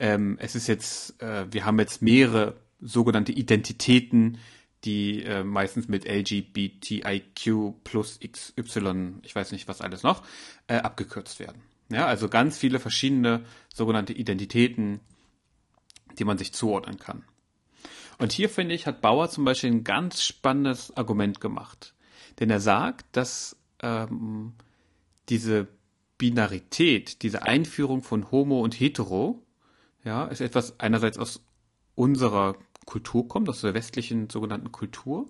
ähm, 0.03 0.37
es 0.41 0.57
ist 0.57 0.67
jetzt, 0.67 1.23
äh, 1.23 1.47
wir 1.53 1.65
haben 1.65 1.79
jetzt 1.79 2.03
mehrere 2.03 2.57
sogenannte 2.81 3.31
Identitäten, 3.31 4.39
die 4.83 5.23
äh, 5.23 5.45
meistens 5.45 5.87
mit 5.87 6.05
LGBTIQ 6.07 7.85
plus 7.85 8.19
XY, 8.19 9.21
ich 9.23 9.37
weiß 9.37 9.53
nicht 9.53 9.69
was 9.69 9.81
alles 9.81 10.03
noch, 10.03 10.25
äh, 10.67 10.79
abgekürzt 10.79 11.39
werden. 11.39 11.63
Ja, 11.89 12.07
also 12.07 12.29
ganz 12.29 12.59
viele 12.59 12.81
verschiedene 12.81 13.45
sogenannte 13.73 14.13
Identitäten, 14.13 14.99
die 16.19 16.25
man 16.25 16.37
sich 16.37 16.53
zuordnen 16.53 16.99
kann. 16.99 17.23
Und 18.19 18.33
hier 18.33 18.49
finde 18.49 18.75
ich, 18.75 18.89
hat 18.89 19.03
Bauer 19.03 19.31
zum 19.31 19.45
Beispiel 19.45 19.71
ein 19.71 19.85
ganz 19.85 20.25
spannendes 20.25 20.97
Argument 20.97 21.41
gemacht. 21.41 21.95
Denn 22.41 22.51
er 22.51 22.61
sagt, 22.61 23.07
dass 23.13 23.57
ähm, 23.81 24.55
diese 25.29 25.69
Binarität, 26.19 27.23
diese 27.23 27.45
Einführung 27.45 28.03
von 28.03 28.33
Homo 28.33 28.63
und 28.63 28.81
Hetero, 28.81 29.47
ja, 30.05 30.27
ist 30.27 30.41
etwas 30.41 30.79
einerseits 30.81 31.19
aus 31.19 31.45
unserer 31.95 32.57
Kultur 32.87 33.29
kommt, 33.29 33.49
aus 33.49 33.61
der 33.61 33.75
westlichen 33.75 34.29
sogenannten 34.31 34.73
Kultur. 34.73 35.29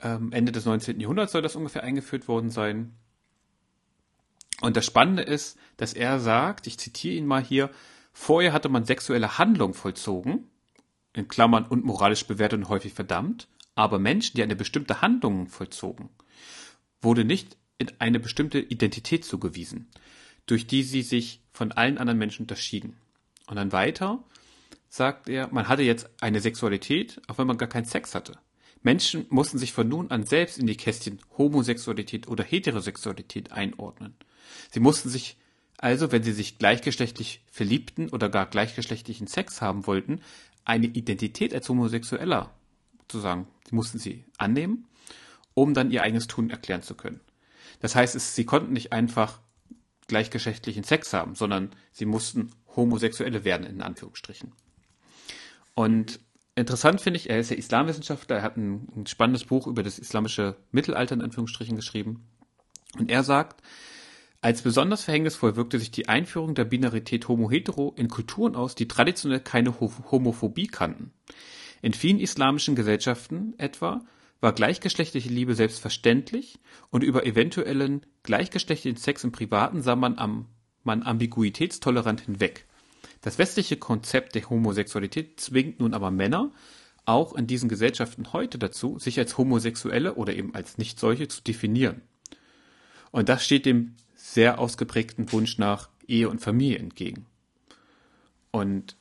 Ähm, 0.00 0.32
Ende 0.32 0.52
des 0.52 0.64
19. 0.64 1.00
Jahrhunderts 1.00 1.32
soll 1.32 1.42
das 1.42 1.56
ungefähr 1.56 1.82
eingeführt 1.82 2.28
worden 2.28 2.50
sein. 2.50 2.94
Und 4.60 4.76
das 4.76 4.86
Spannende 4.86 5.22
ist, 5.22 5.58
dass 5.76 5.94
er 5.94 6.20
sagt, 6.20 6.66
ich 6.66 6.78
zitiere 6.78 7.14
ihn 7.14 7.26
mal 7.26 7.42
hier, 7.42 7.70
vorher 8.12 8.52
hatte 8.52 8.68
man 8.68 8.84
sexuelle 8.84 9.38
Handlung 9.38 9.74
vollzogen, 9.74 10.48
in 11.14 11.28
Klammern 11.28 11.64
und 11.64 11.84
moralisch 11.84 12.26
bewertet 12.26 12.60
und 12.60 12.68
häufig 12.68 12.92
verdammt, 12.92 13.48
aber 13.74 13.98
Menschen, 13.98 14.36
die 14.36 14.42
eine 14.42 14.56
bestimmte 14.56 15.00
Handlung 15.00 15.48
vollzogen, 15.48 16.10
wurde 17.00 17.24
nicht 17.24 17.56
in 17.78 17.90
eine 17.98 18.20
bestimmte 18.20 18.58
Identität 18.58 19.24
zugewiesen, 19.24 19.88
durch 20.46 20.66
die 20.66 20.82
sie 20.82 21.02
sich 21.02 21.42
von 21.52 21.72
allen 21.72 21.98
anderen 21.98 22.18
Menschen 22.18 22.42
unterschieden. 22.42 22.96
Und 23.50 23.56
dann 23.56 23.72
weiter, 23.72 24.22
sagt 24.88 25.28
er, 25.28 25.48
man 25.52 25.66
hatte 25.68 25.82
jetzt 25.82 26.08
eine 26.20 26.40
Sexualität, 26.40 27.20
auch 27.26 27.36
wenn 27.38 27.48
man 27.48 27.58
gar 27.58 27.68
keinen 27.68 27.84
Sex 27.84 28.14
hatte. 28.14 28.38
Menschen 28.82 29.26
mussten 29.28 29.58
sich 29.58 29.72
von 29.72 29.88
nun 29.88 30.12
an 30.12 30.24
selbst 30.24 30.56
in 30.56 30.68
die 30.68 30.76
Kästchen 30.76 31.18
Homosexualität 31.36 32.28
oder 32.28 32.44
Heterosexualität 32.44 33.50
einordnen. 33.50 34.14
Sie 34.70 34.78
mussten 34.78 35.08
sich 35.08 35.36
also, 35.78 36.12
wenn 36.12 36.22
sie 36.22 36.32
sich 36.32 36.58
gleichgeschlechtlich 36.58 37.42
verliebten 37.50 38.10
oder 38.10 38.28
gar 38.28 38.46
gleichgeschlechtlichen 38.46 39.26
Sex 39.26 39.60
haben 39.60 39.84
wollten, 39.86 40.20
eine 40.64 40.86
Identität 40.86 41.52
als 41.52 41.68
Homosexueller 41.68 42.54
sozusagen, 43.00 43.48
sie 43.68 43.74
mussten 43.74 43.98
sie 43.98 44.24
annehmen, 44.38 44.86
um 45.54 45.74
dann 45.74 45.90
ihr 45.90 46.02
eigenes 46.04 46.28
Tun 46.28 46.50
erklären 46.50 46.82
zu 46.82 46.94
können. 46.94 47.20
Das 47.80 47.96
heißt, 47.96 48.14
es, 48.14 48.36
sie 48.36 48.44
konnten 48.44 48.74
nicht 48.74 48.92
einfach 48.92 49.40
gleichgeschlechtlichen 50.06 50.84
Sex 50.84 51.12
haben, 51.12 51.34
sondern 51.34 51.70
sie 51.92 52.04
mussten 52.04 52.50
Homosexuelle 52.76 53.44
werden, 53.44 53.66
in 53.66 53.82
Anführungsstrichen. 53.82 54.52
Und 55.74 56.20
interessant 56.54 57.00
finde 57.00 57.18
ich, 57.18 57.30
er 57.30 57.38
ist 57.38 57.50
ja 57.50 57.56
Islamwissenschaftler, 57.56 58.36
er 58.36 58.42
hat 58.42 58.56
ein, 58.56 58.88
ein 58.96 59.06
spannendes 59.06 59.44
Buch 59.44 59.66
über 59.66 59.82
das 59.82 59.98
islamische 59.98 60.56
Mittelalter 60.70 61.14
in 61.14 61.22
Anführungsstrichen 61.22 61.76
geschrieben. 61.76 62.26
Und 62.98 63.10
er 63.10 63.22
sagt, 63.22 63.62
als 64.42 64.62
besonders 64.62 65.04
verhängnisvoll 65.04 65.56
wirkte 65.56 65.78
sich 65.78 65.90
die 65.90 66.08
Einführung 66.08 66.54
der 66.54 66.64
Binarität 66.64 67.28
Homo-Hetero 67.28 67.94
in 67.96 68.08
Kulturen 68.08 68.56
aus, 68.56 68.74
die 68.74 68.88
traditionell 68.88 69.40
keine 69.40 69.78
Homophobie 69.80 70.66
kannten. 70.66 71.12
In 71.82 71.92
vielen 71.92 72.18
islamischen 72.18 72.74
Gesellschaften 72.74 73.54
etwa 73.58 74.02
war 74.40 74.54
gleichgeschlechtliche 74.54 75.28
Liebe 75.28 75.54
selbstverständlich 75.54 76.58
und 76.90 77.04
über 77.04 77.26
eventuellen 77.26 78.06
gleichgeschlechtlichen 78.22 78.96
Sex 78.96 79.24
im 79.24 79.32
Privaten 79.32 79.82
sah 79.82 79.96
man, 79.96 80.18
am, 80.18 80.46
man 80.84 81.02
ambiguitätstolerant 81.02 82.22
hinweg. 82.22 82.66
Das 83.20 83.38
westliche 83.38 83.76
Konzept 83.76 84.34
der 84.34 84.48
Homosexualität 84.48 85.40
zwingt 85.40 85.80
nun 85.80 85.94
aber 85.94 86.10
Männer, 86.10 86.50
auch 87.04 87.34
in 87.34 87.46
diesen 87.46 87.68
Gesellschaften 87.68 88.32
heute 88.32 88.58
dazu, 88.58 88.98
sich 88.98 89.18
als 89.18 89.36
Homosexuelle 89.36 90.14
oder 90.14 90.34
eben 90.34 90.54
als 90.54 90.78
nicht 90.78 90.98
solche 90.98 91.28
zu 91.28 91.42
definieren. 91.42 92.02
Und 93.10 93.28
das 93.28 93.44
steht 93.44 93.66
dem 93.66 93.96
sehr 94.14 94.58
ausgeprägten 94.58 95.32
Wunsch 95.32 95.58
nach 95.58 95.88
Ehe 96.06 96.28
und 96.28 96.40
Familie 96.40 96.78
entgegen. 96.78 97.26
Und 98.50 98.96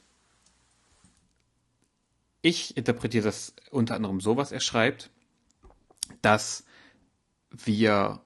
ich 2.41 2.77
interpretiere 2.77 3.25
das 3.25 3.53
unter 3.71 3.95
anderem 3.95 4.21
so, 4.21 4.37
was 4.37 4.51
er 4.51 4.59
schreibt, 4.59 5.09
dass 6.21 6.63
wir 7.51 8.21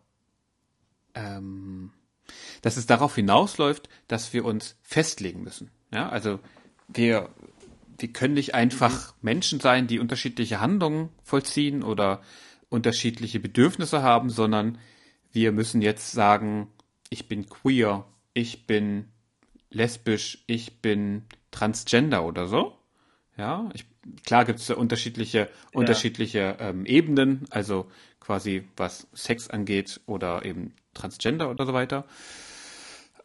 ähm, 1.16 1.92
dass 2.64 2.78
es 2.78 2.88
darauf 2.88 3.14
hinausläuft, 3.14 3.90
dass 4.08 4.34
wir 4.34 4.46
uns 4.46 4.78
festlegen 4.82 5.44
müssen. 5.44 5.70
Ja, 5.92 6.10
also 6.10 6.40
wir, 6.88 7.30
wir 8.00 8.12
können 8.12 8.34
nicht 8.34 8.56
einfach. 8.56 9.14
Menschen 9.22 9.60
sein, 9.60 9.86
die 9.86 10.00
unterschiedliche 10.00 10.60
Handlungen 10.60 11.10
vollziehen 11.24 11.84
oder 11.84 12.22
unterschiedliche 12.70 13.40
Bedürfnisse 13.40 14.02
haben, 14.02 14.30
sondern 14.30 14.80
wir 15.32 15.52
müssen 15.52 15.82
jetzt 15.82 16.14
sagen, 16.14 16.70
ich 17.10 17.28
bin 17.28 17.50
queer, 17.50 18.06
ich 18.34 18.66
bin 18.66 19.10
lesbisch, 19.70 20.44
ich 20.48 20.82
bin 20.82 21.26
transgender 21.52 22.24
oder 22.24 22.48
so. 22.48 22.78
Ja, 23.38 23.70
ich, 23.74 23.86
klar 24.26 24.46
gibt 24.46 24.60
es 24.60 24.70
unterschiedliche, 24.70 25.40
ja. 25.40 25.48
unterschiedliche 25.74 26.58
ähm, 26.60 26.86
Ebenen, 26.86 27.46
also 27.50 27.92
quasi 28.22 28.64
was 28.78 29.08
Sex 29.14 29.50
angeht 29.50 30.00
oder 30.06 30.46
eben 30.46 30.74
Transgender 30.94 31.50
oder 31.50 31.66
so 31.66 31.74
weiter. 31.74 32.06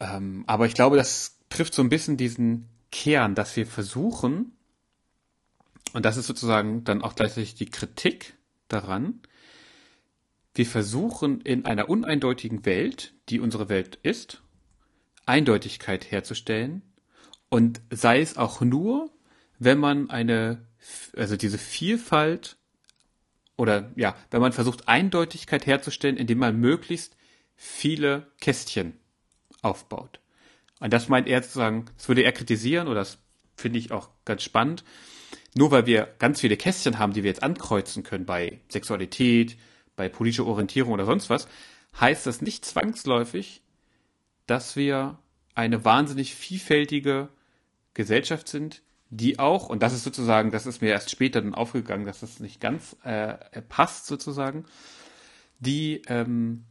Ähm, 0.00 0.44
aber 0.46 0.66
ich 0.66 0.74
glaube, 0.74 0.96
das 0.96 1.38
trifft 1.48 1.74
so 1.74 1.82
ein 1.82 1.88
bisschen 1.88 2.16
diesen 2.16 2.68
Kern, 2.90 3.34
dass 3.34 3.56
wir 3.56 3.66
versuchen, 3.66 4.52
und 5.92 6.04
das 6.04 6.16
ist 6.16 6.26
sozusagen 6.26 6.84
dann 6.84 7.02
auch 7.02 7.14
gleichzeitig 7.14 7.54
die 7.54 7.70
Kritik 7.70 8.34
daran, 8.68 9.20
wir 10.54 10.66
versuchen 10.66 11.40
in 11.40 11.64
einer 11.64 11.88
uneindeutigen 11.88 12.64
Welt, 12.64 13.14
die 13.28 13.40
unsere 13.40 13.68
Welt 13.68 13.98
ist, 14.02 14.42
Eindeutigkeit 15.26 16.10
herzustellen 16.10 16.82
und 17.48 17.80
sei 17.90 18.20
es 18.20 18.36
auch 18.36 18.60
nur, 18.60 19.10
wenn 19.58 19.78
man 19.78 20.10
eine, 20.10 20.66
also 21.16 21.36
diese 21.36 21.58
Vielfalt 21.58 22.56
oder 23.56 23.92
ja, 23.96 24.16
wenn 24.30 24.40
man 24.40 24.52
versucht 24.52 24.88
Eindeutigkeit 24.88 25.66
herzustellen, 25.66 26.16
indem 26.16 26.38
man 26.38 26.58
möglichst 26.58 27.16
viele 27.56 28.30
Kästchen 28.40 28.94
aufbaut. 29.62 30.20
Und 30.80 30.92
das 30.92 31.08
meint 31.08 31.26
er 31.26 31.42
zu 31.42 31.50
sagen, 31.50 31.86
das 31.96 32.08
würde 32.08 32.22
er 32.22 32.32
kritisieren, 32.32 32.88
oder 32.88 33.00
das 33.00 33.18
finde 33.56 33.78
ich 33.78 33.90
auch 33.90 34.10
ganz 34.24 34.42
spannend. 34.42 34.84
Nur 35.54 35.70
weil 35.70 35.86
wir 35.86 36.14
ganz 36.18 36.40
viele 36.40 36.56
Kästchen 36.56 36.98
haben, 36.98 37.12
die 37.12 37.22
wir 37.22 37.30
jetzt 37.30 37.42
ankreuzen 37.42 38.02
können 38.02 38.26
bei 38.26 38.60
Sexualität, 38.68 39.56
bei 39.96 40.08
politischer 40.08 40.46
Orientierung 40.46 40.92
oder 40.92 41.04
sonst 41.04 41.30
was, 41.30 41.48
heißt 42.00 42.26
das 42.26 42.42
nicht 42.42 42.64
zwangsläufig, 42.64 43.62
dass 44.46 44.76
wir 44.76 45.18
eine 45.54 45.84
wahnsinnig 45.84 46.34
vielfältige 46.34 47.28
Gesellschaft 47.94 48.48
sind, 48.48 48.82
die 49.10 49.38
auch, 49.38 49.68
und 49.68 49.82
das 49.82 49.94
ist 49.94 50.04
sozusagen, 50.04 50.50
das 50.50 50.66
ist 50.66 50.82
mir 50.82 50.90
erst 50.90 51.10
später 51.10 51.40
dann 51.40 51.54
aufgegangen, 51.54 52.06
dass 52.06 52.20
das 52.20 52.40
nicht 52.40 52.60
ganz 52.60 52.96
äh, 53.02 53.34
passt 53.62 54.06
sozusagen, 54.06 54.66
die 55.58 56.02
ähm, 56.06 56.64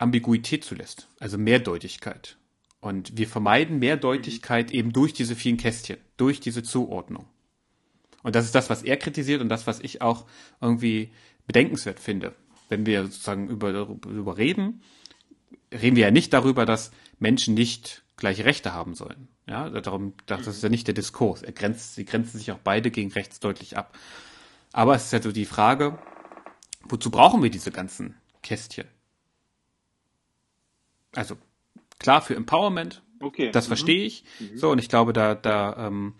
Ambiguität 0.00 0.64
zulässt, 0.64 1.08
also 1.18 1.36
Mehrdeutigkeit. 1.36 2.36
Und 2.80 3.18
wir 3.18 3.28
vermeiden 3.28 3.78
Mehrdeutigkeit 3.78 4.70
eben 4.70 4.92
durch 4.92 5.12
diese 5.12 5.36
vielen 5.36 5.58
Kästchen, 5.58 5.98
durch 6.16 6.40
diese 6.40 6.62
Zuordnung. 6.62 7.26
Und 8.22 8.34
das 8.34 8.46
ist 8.46 8.54
das, 8.54 8.70
was 8.70 8.82
er 8.82 8.96
kritisiert 8.96 9.42
und 9.42 9.50
das, 9.50 9.66
was 9.66 9.80
ich 9.80 10.00
auch 10.00 10.26
irgendwie 10.60 11.12
bedenkenswert 11.46 12.00
finde. 12.00 12.34
Wenn 12.70 12.86
wir 12.86 13.04
sozusagen 13.04 13.48
über, 13.48 13.72
darüber 13.72 14.38
reden, 14.38 14.82
reden 15.70 15.96
wir 15.96 16.04
ja 16.04 16.10
nicht 16.10 16.32
darüber, 16.32 16.64
dass 16.64 16.92
Menschen 17.18 17.54
nicht 17.54 18.02
gleiche 18.16 18.46
Rechte 18.46 18.72
haben 18.72 18.94
sollen. 18.94 19.28
Ja, 19.46 19.68
darum, 19.68 20.14
das 20.26 20.46
ist 20.46 20.62
ja 20.62 20.68
nicht 20.70 20.86
der 20.86 20.94
Diskurs. 20.94 21.42
Er 21.42 21.52
grenzt, 21.52 21.94
sie 21.94 22.04
grenzen 22.04 22.38
sich 22.38 22.52
auch 22.52 22.58
beide 22.58 22.90
gegen 22.90 23.12
rechts 23.12 23.40
deutlich 23.40 23.76
ab. 23.76 23.96
Aber 24.72 24.94
es 24.94 25.06
ist 25.06 25.12
ja 25.12 25.20
so 25.20 25.32
die 25.32 25.44
Frage, 25.44 25.98
wozu 26.84 27.10
brauchen 27.10 27.42
wir 27.42 27.50
diese 27.50 27.70
ganzen 27.70 28.14
Kästchen? 28.42 28.86
Also 31.14 31.36
klar 31.98 32.22
für 32.22 32.34
Empowerment, 32.34 33.02
okay. 33.20 33.50
das 33.50 33.66
mhm. 33.66 33.68
verstehe 33.68 34.04
ich. 34.04 34.24
Mhm. 34.38 34.56
So 34.56 34.70
und 34.70 34.78
ich 34.78 34.88
glaube, 34.88 35.12
da 35.12 35.34
da 35.34 35.86
ähm, 35.86 36.14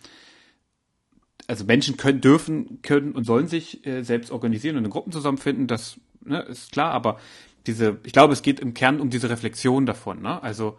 also 1.46 1.64
Menschen 1.64 1.96
können 1.96 2.20
dürfen 2.20 2.80
können 2.82 3.12
und 3.12 3.24
sollen 3.24 3.48
sich 3.48 3.84
äh, 3.86 4.02
selbst 4.02 4.30
organisieren 4.30 4.76
und 4.76 4.84
in 4.84 4.90
Gruppen 4.90 5.12
zusammenfinden. 5.12 5.66
Das 5.66 5.98
ne, 6.20 6.42
ist 6.42 6.72
klar, 6.72 6.92
aber 6.92 7.18
diese, 7.66 7.98
ich 8.04 8.12
glaube, 8.12 8.32
es 8.32 8.42
geht 8.42 8.60
im 8.60 8.74
Kern 8.74 9.00
um 9.00 9.10
diese 9.10 9.30
Reflexion 9.30 9.86
davon. 9.86 10.22
Ne? 10.22 10.42
Also 10.42 10.78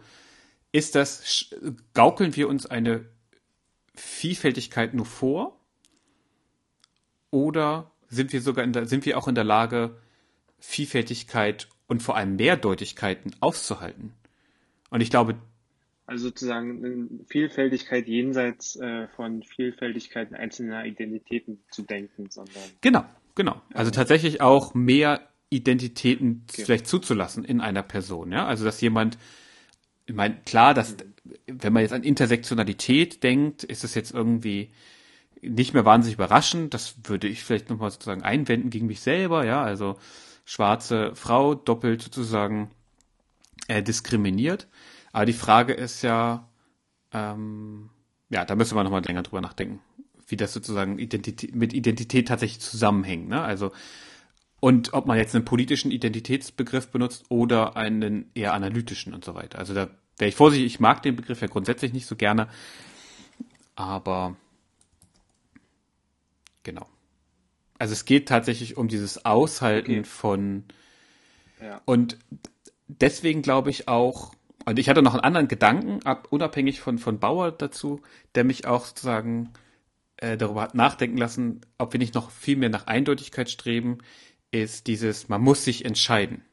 ist 0.72 0.94
das, 0.94 1.54
gaukeln 1.94 2.34
wir 2.36 2.48
uns 2.48 2.66
eine 2.66 3.04
Vielfältigkeit 3.94 4.94
nur 4.94 5.06
vor? 5.06 5.60
Oder 7.30 7.90
sind 8.08 8.32
wir 8.32 8.40
sogar 8.40 8.64
in 8.64 8.72
der, 8.72 8.86
sind 8.86 9.06
wir 9.06 9.18
auch 9.18 9.28
in 9.28 9.34
der 9.34 9.44
Lage, 9.44 9.96
Vielfältigkeit 10.58 11.68
und 11.92 12.02
vor 12.02 12.16
allem 12.16 12.36
Mehrdeutigkeiten 12.36 13.36
auszuhalten? 13.40 14.12
Und 14.90 15.02
ich 15.02 15.10
glaube, 15.10 15.36
also 16.06 16.24
sozusagen 16.28 17.24
Vielfältigkeit 17.28 18.08
jenseits 18.08 18.76
äh, 18.76 19.06
von 19.08 19.42
Vielfältigkeiten 19.42 20.34
einzelner 20.34 20.84
Identitäten 20.84 21.60
zu 21.70 21.82
denken, 21.82 22.28
sondern. 22.28 22.62
Genau, 22.80 23.04
genau. 23.34 23.62
Also 23.72 23.90
tatsächlich 23.90 24.40
auch 24.40 24.74
mehr 24.74 25.28
Identitäten 25.50 26.44
okay. 26.50 26.64
vielleicht 26.64 26.86
zuzulassen 26.86 27.44
in 27.44 27.60
einer 27.60 27.82
Person, 27.82 28.32
ja. 28.32 28.46
Also 28.46 28.64
dass 28.64 28.80
jemand, 28.80 29.16
ich 30.06 30.14
meine, 30.14 30.36
klar, 30.44 30.74
dass, 30.74 30.96
wenn 31.46 31.72
man 31.72 31.82
jetzt 31.82 31.92
an 31.92 32.02
Intersektionalität 32.02 33.22
denkt, 33.22 33.64
ist 33.64 33.84
es 33.84 33.94
jetzt 33.94 34.12
irgendwie 34.12 34.70
nicht 35.40 35.74
mehr 35.74 35.84
wahnsinnig 35.84 36.14
überraschend. 36.14 36.74
Das 36.74 36.96
würde 37.04 37.28
ich 37.28 37.44
vielleicht 37.44 37.70
nochmal 37.70 37.90
sozusagen 37.90 38.22
einwenden 38.22 38.70
gegen 38.70 38.86
mich 38.86 39.00
selber, 39.00 39.44
ja. 39.44 39.62
Also 39.62 39.98
schwarze 40.44 41.14
Frau 41.14 41.54
doppelt 41.54 42.02
sozusagen 42.02 42.70
äh, 43.68 43.82
diskriminiert. 43.82 44.68
Aber 45.12 45.26
die 45.26 45.32
Frage 45.32 45.72
ist 45.72 46.02
ja, 46.02 46.48
ähm, 47.12 47.90
ja, 48.30 48.44
da 48.44 48.54
müssen 48.54 48.76
wir 48.76 48.84
nochmal 48.84 49.04
länger 49.04 49.22
drüber 49.22 49.40
nachdenken, 49.40 49.80
wie 50.26 50.36
das 50.36 50.52
sozusagen 50.52 50.98
Identität, 50.98 51.54
mit 51.54 51.72
Identität 51.72 52.28
tatsächlich 52.28 52.60
zusammenhängt. 52.60 53.28
Ne? 53.28 53.42
Also 53.42 53.72
und 54.64 54.94
ob 54.94 55.06
man 55.06 55.18
jetzt 55.18 55.34
einen 55.34 55.44
politischen 55.44 55.90
Identitätsbegriff 55.90 56.88
benutzt 56.88 57.24
oder 57.30 57.76
einen 57.76 58.30
eher 58.32 58.54
analytischen 58.54 59.12
und 59.12 59.24
so 59.24 59.34
weiter. 59.34 59.58
Also 59.58 59.74
da 59.74 59.88
wäre 60.18 60.28
ich 60.28 60.36
vorsichtig, 60.36 60.66
ich 60.66 60.78
mag 60.78 61.02
den 61.02 61.16
Begriff 61.16 61.40
ja 61.40 61.48
grundsätzlich 61.48 61.92
nicht 61.92 62.06
so 62.06 62.14
gerne, 62.14 62.46
aber 63.74 64.36
genau. 66.62 66.86
Also 67.82 67.94
es 67.94 68.04
geht 68.04 68.28
tatsächlich 68.28 68.76
um 68.76 68.86
dieses 68.86 69.24
Aushalten 69.24 69.90
okay. 69.90 70.04
von 70.04 70.64
ja. 71.60 71.82
und 71.84 72.16
deswegen 72.86 73.42
glaube 73.42 73.70
ich 73.70 73.88
auch, 73.88 74.36
und 74.66 74.78
ich 74.78 74.88
hatte 74.88 75.02
noch 75.02 75.14
einen 75.14 75.24
anderen 75.24 75.48
Gedanken, 75.48 76.00
ab, 76.06 76.28
unabhängig 76.30 76.80
von, 76.80 76.98
von 76.98 77.18
Bauer 77.18 77.50
dazu, 77.50 78.00
der 78.36 78.44
mich 78.44 78.68
auch 78.68 78.84
sozusagen 78.84 79.52
äh, 80.18 80.36
darüber 80.36 80.62
hat 80.62 80.76
nachdenken 80.76 81.16
lassen, 81.16 81.62
ob 81.76 81.92
wir 81.92 81.98
nicht 81.98 82.14
noch 82.14 82.30
viel 82.30 82.56
mehr 82.56 82.68
nach 82.68 82.86
Eindeutigkeit 82.86 83.50
streben, 83.50 83.98
ist 84.52 84.86
dieses, 84.86 85.28
man 85.28 85.42
muss 85.42 85.64
sich 85.64 85.84
entscheiden. 85.84 86.44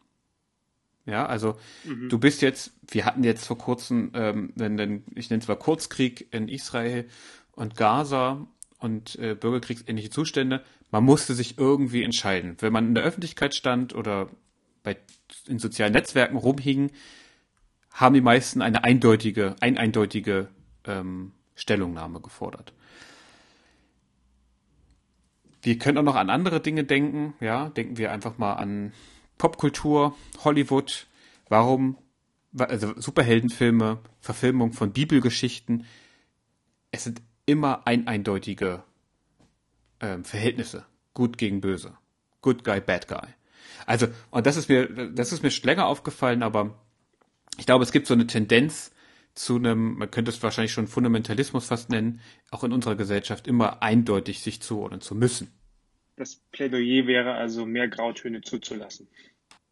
Ja, 1.06 1.28
also 1.28 1.58
mhm. 1.84 2.10
du 2.10 2.18
bist 2.18 2.42
jetzt, 2.42 2.74
wir 2.90 3.06
hatten 3.06 3.24
jetzt 3.24 3.46
vor 3.46 3.60
kurzem, 3.60 4.14
ähm, 4.16 4.52
wenn 4.56 4.78
denn, 4.78 5.04
ich 5.14 5.30
nenne 5.30 5.44
es 5.44 5.48
mal 5.48 5.58
Kurzkrieg 5.58 6.34
in 6.34 6.48
Israel 6.48 7.08
und 7.52 7.76
Gaza 7.76 8.48
und 8.80 9.16
äh, 9.20 9.36
bürgerkriegsähnliche 9.36 10.10
Zustände, 10.10 10.64
man 10.92 11.04
musste 11.04 11.34
sich 11.34 11.58
irgendwie 11.58 12.04
entscheiden. 12.04 12.56
Wenn 12.60 12.74
man 12.74 12.88
in 12.88 12.96
der 12.96 13.04
Öffentlichkeit 13.04 13.56
stand 13.56 13.94
oder 13.94 14.30
bei, 14.84 14.98
in 15.48 15.60
sozialen 15.60 15.94
Netzwerken 15.94 16.38
rumhing, 16.38 16.92
haben 17.92 18.16
die 18.16 18.22
meisten 18.22 18.62
eine 18.62 18.84
eindeutige, 18.84 19.56
ein 19.60 19.78
eindeutige 19.78 20.50
ähm, 20.86 21.34
Stellungnahme 21.56 22.22
gefordert. 22.22 22.74
Wir 25.62 25.78
können 25.78 25.98
auch 25.98 26.04
noch 26.04 26.16
an 26.16 26.30
andere 26.30 26.62
Dinge 26.62 26.86
denken, 26.86 27.34
ja, 27.42 27.70
denken 27.70 27.98
wir 27.98 28.12
einfach 28.12 28.38
mal 28.38 28.54
an 28.54 28.94
Popkultur, 29.38 30.16
Hollywood, 30.44 31.08
warum, 31.50 31.98
also 32.58 32.94
Superheldenfilme, 32.96 34.00
Verfilmung 34.22 34.72
von 34.72 34.94
Bibelgeschichten, 34.94 35.86
es 36.92 37.04
sind 37.04 37.22
immer 37.46 37.86
ein 37.86 38.08
eindeutige 38.08 38.84
ähm, 40.02 40.24
Verhältnisse. 40.24 40.86
Gut 41.14 41.38
gegen 41.38 41.62
böse. 41.62 41.98
Good 42.42 42.64
guy, 42.64 42.80
bad 42.80 43.08
guy. 43.08 43.28
Also, 43.86 44.08
und 44.32 44.46
das 44.46 44.58
ist 44.58 44.70
mir, 44.70 44.88
das 45.12 45.32
ist 45.32 45.44
mir 45.44 45.52
schon 45.52 45.66
länger 45.66 45.88
aufgefallen, 45.88 46.44
aber 46.44 46.80
ich 47.58 47.66
glaube, 47.66 47.84
es 47.84 47.92
gibt 47.92 48.08
so 48.08 48.14
eine 48.14 48.28
Tendenz 48.28 48.92
zu 49.36 49.56
einem, 49.56 49.98
man 49.98 50.12
könnte 50.12 50.32
es 50.32 50.42
wahrscheinlich 50.44 50.72
schon 50.72 50.88
Fundamentalismus 50.88 51.66
fast 51.66 51.90
nennen, 51.90 52.22
auch 52.52 52.64
in 52.64 52.74
unserer 52.74 52.96
Gesellschaft 52.96 53.48
immer 53.48 53.82
eindeutig 53.82 54.42
sich 54.42 54.62
zuordnen 54.62 55.02
zu 55.02 55.16
müssen. 55.16 55.52
Das 56.16 56.36
Plädoyer 56.52 57.08
wäre 57.08 57.34
also, 57.34 57.66
mehr 57.66 57.88
Grautöne 57.88 58.42
zuzulassen. 58.42 59.08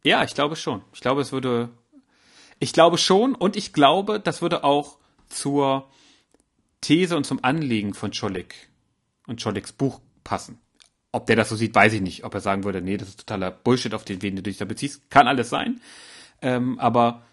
Ja, 0.03 0.23
ich 0.23 0.33
glaube 0.33 0.55
schon. 0.55 0.81
Ich 0.93 1.01
glaube, 1.01 1.21
es 1.21 1.31
würde, 1.31 1.69
ich 2.59 2.71
glaube 2.71 2.97
schon 2.97 3.35
und 3.35 3.55
ich 3.55 3.73
glaube, 3.73 4.19
das 4.19 4.41
würde 4.41 4.63
auch 4.63 4.97
zur 5.27 5.89
These 6.81 7.17
und 7.17 7.25
zum 7.25 7.43
Anliegen 7.43 7.93
von 7.93 8.13
Scholik 8.13 8.69
und 9.27 9.41
Scholiks 9.41 9.73
Buch 9.73 9.99
passen. 10.27 10.59
Ob 11.13 11.25
der 11.25 11.37
das 11.37 11.47
so 11.47 11.55
sieht, 11.55 11.73
weiß 11.73 11.93
ich 11.93 12.01
nicht. 12.01 12.25
Ob 12.25 12.33
er 12.33 12.41
sagen 12.41 12.65
würde, 12.65 12.81
nee, 12.81 12.97
das 12.97 13.07
ist 13.07 13.21
totaler 13.21 13.49
Bullshit, 13.49 13.93
auf 13.93 14.03
den, 14.03 14.21
wen 14.21 14.35
du 14.35 14.43
dich 14.43 14.57
da 14.57 14.65
beziehst. 14.65 15.09
Kann 15.09 15.27
alles 15.27 15.49
sein. 15.49 15.79
Ähm, 16.41 16.77
aber 16.79 17.23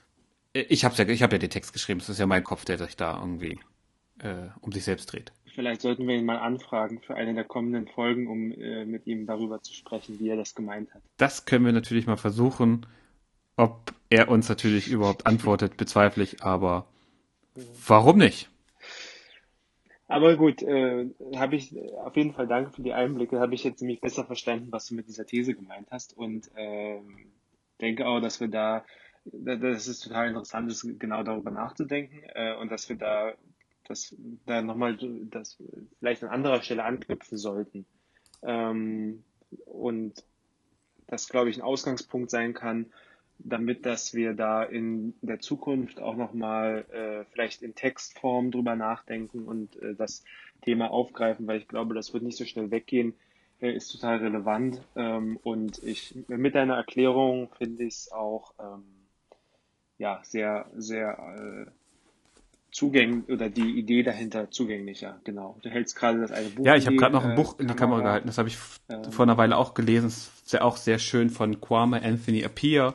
ich 0.52 0.84
habe 0.84 0.94
ja, 0.94 1.08
ich 1.08 1.22
habe 1.22 1.34
ja 1.34 1.38
den 1.38 1.50
Text 1.50 1.72
geschrieben. 1.72 1.98
Es 1.98 2.08
ist 2.08 2.20
ja 2.20 2.26
mein 2.26 2.44
Kopf, 2.44 2.64
der 2.64 2.78
sich 2.78 2.96
da 2.96 3.18
irgendwie 3.18 3.58
äh, 4.20 4.48
um 4.60 4.70
sich 4.70 4.84
selbst 4.84 5.12
dreht. 5.12 5.32
Vielleicht 5.54 5.82
sollten 5.82 6.06
wir 6.06 6.16
ihn 6.16 6.24
mal 6.24 6.38
anfragen 6.38 7.00
für 7.00 7.16
eine 7.16 7.34
der 7.34 7.44
kommenden 7.44 7.88
Folgen, 7.88 8.28
um 8.28 8.52
äh, 8.52 8.84
mit 8.84 9.06
ihm 9.06 9.26
darüber 9.26 9.60
zu 9.60 9.74
sprechen, 9.74 10.20
wie 10.20 10.28
er 10.28 10.36
das 10.36 10.54
gemeint 10.54 10.94
hat. 10.94 11.02
Das 11.16 11.44
können 11.44 11.64
wir 11.64 11.72
natürlich 11.72 12.06
mal 12.06 12.16
versuchen. 12.16 12.86
Ob 13.56 13.92
er 14.08 14.28
uns 14.28 14.48
natürlich 14.48 14.88
überhaupt 14.88 15.26
antwortet, 15.26 15.76
bezweifle 15.76 16.22
ich, 16.22 16.42
aber 16.42 16.86
warum 17.86 18.18
nicht? 18.18 18.48
Aber 20.06 20.36
gut, 20.36 20.62
äh, 20.62 21.08
habe 21.36 21.56
ich 21.56 21.74
auf 21.96 22.16
jeden 22.16 22.34
Fall 22.34 22.46
danke 22.46 22.72
für 22.72 22.82
die 22.82 22.92
Einblicke. 22.92 23.40
Habe 23.40 23.54
ich 23.54 23.64
jetzt 23.64 23.80
nämlich 23.80 24.00
besser 24.00 24.24
verstanden, 24.24 24.70
was 24.70 24.86
du 24.86 24.94
mit 24.94 25.08
dieser 25.08 25.24
These 25.24 25.54
gemeint 25.54 25.88
hast 25.90 26.16
und 26.16 26.50
äh, 26.56 27.00
denke 27.80 28.06
auch, 28.06 28.20
dass 28.20 28.40
wir 28.40 28.48
da, 28.48 28.84
das 29.24 29.86
ist 29.86 30.00
total 30.00 30.28
interessant, 30.28 30.70
ist, 30.70 30.86
genau 30.98 31.22
darüber 31.22 31.50
nachzudenken 31.50 32.22
äh, 32.34 32.54
und 32.54 32.70
dass 32.70 32.88
wir 32.88 32.96
da, 32.96 33.32
dass 33.84 34.14
da 34.44 34.60
nochmal, 34.60 34.98
das 35.30 35.62
vielleicht 35.98 36.22
an 36.22 36.30
anderer 36.30 36.60
Stelle 36.62 36.84
anknüpfen 36.84 37.38
sollten 37.38 37.86
ähm, 38.42 39.24
und 39.64 40.22
das 41.06 41.28
glaube 41.28 41.50
ich 41.50 41.56
ein 41.56 41.62
Ausgangspunkt 41.62 42.30
sein 42.30 42.52
kann, 42.54 42.92
damit, 43.38 43.84
dass 43.86 44.14
wir 44.14 44.34
da 44.34 44.62
in 44.62 45.14
der 45.20 45.40
Zukunft 45.40 46.00
auch 46.00 46.16
nochmal 46.16 46.84
äh, 46.92 47.24
vielleicht 47.32 47.62
in 47.62 47.74
Textform 47.74 48.50
drüber 48.50 48.76
nachdenken 48.76 49.44
und 49.44 49.76
äh, 49.82 49.94
das 49.94 50.24
Thema 50.62 50.90
aufgreifen, 50.90 51.46
weil 51.46 51.58
ich 51.58 51.68
glaube, 51.68 51.94
das 51.94 52.12
wird 52.14 52.22
nicht 52.22 52.38
so 52.38 52.44
schnell 52.44 52.70
weggehen, 52.70 53.14
äh, 53.60 53.72
ist 53.72 53.88
total 53.88 54.18
relevant. 54.18 54.80
Ähm, 54.96 55.38
und 55.42 55.82
ich 55.82 56.14
mit 56.28 56.54
deiner 56.54 56.76
Erklärung 56.76 57.50
finde 57.58 57.84
ich 57.84 57.94
es 57.94 58.12
auch 58.12 58.54
ähm, 58.58 58.84
ja 59.98 60.20
sehr, 60.24 60.66
sehr 60.76 61.66
äh, 61.66 61.70
zugänglich 62.70 63.28
oder 63.28 63.50
die 63.50 63.78
Idee 63.78 64.02
dahinter 64.02 64.50
zugänglicher, 64.50 65.20
genau. 65.24 65.58
Du 65.62 65.68
hältst 65.68 65.96
gerade 65.96 66.20
das 66.20 66.32
eine 66.32 66.48
Buch. 66.48 66.64
Ja, 66.64 66.76
ich 66.76 66.86
habe 66.86 66.96
gerade 66.96 67.14
noch 67.14 67.24
ein 67.24 67.36
Buch 67.36 67.58
in 67.58 67.68
die 67.68 67.74
Kamera, 67.74 67.98
Kamera 67.98 68.08
gehalten, 68.08 68.26
das 68.26 68.38
habe 68.38 68.48
ich 68.48 68.58
ähm, 68.88 69.04
vor 69.12 69.24
einer 69.24 69.36
Weile 69.36 69.56
auch 69.56 69.74
gelesen. 69.74 70.06
Das 70.06 70.32
ist 70.44 70.52
ja 70.52 70.62
auch 70.62 70.76
sehr 70.76 70.98
schön 70.98 71.30
von 71.30 71.60
Kwame 71.60 72.02
Anthony 72.02 72.42
Appiah 72.42 72.94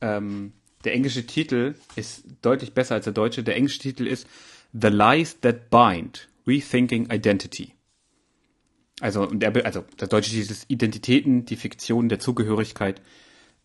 ähm, 0.00 0.52
der 0.84 0.94
englische 0.94 1.26
Titel 1.26 1.74
ist 1.96 2.24
deutlich 2.42 2.72
besser 2.72 2.94
als 2.94 3.04
der 3.04 3.12
deutsche. 3.12 3.42
Der 3.42 3.56
englische 3.56 3.80
Titel 3.80 4.06
ist 4.06 4.26
The 4.72 4.88
Lies 4.88 5.40
That 5.40 5.70
Bind, 5.70 6.28
Rethinking 6.46 7.10
Identity. 7.10 7.72
Also, 9.00 9.26
der, 9.26 9.66
also 9.66 9.84
der 10.00 10.08
deutsche 10.08 10.30
Titel 10.30 10.52
ist 10.52 10.70
Identitäten, 10.70 11.44
die 11.44 11.56
Fiktion 11.56 12.08
der 12.08 12.18
Zugehörigkeit. 12.18 13.02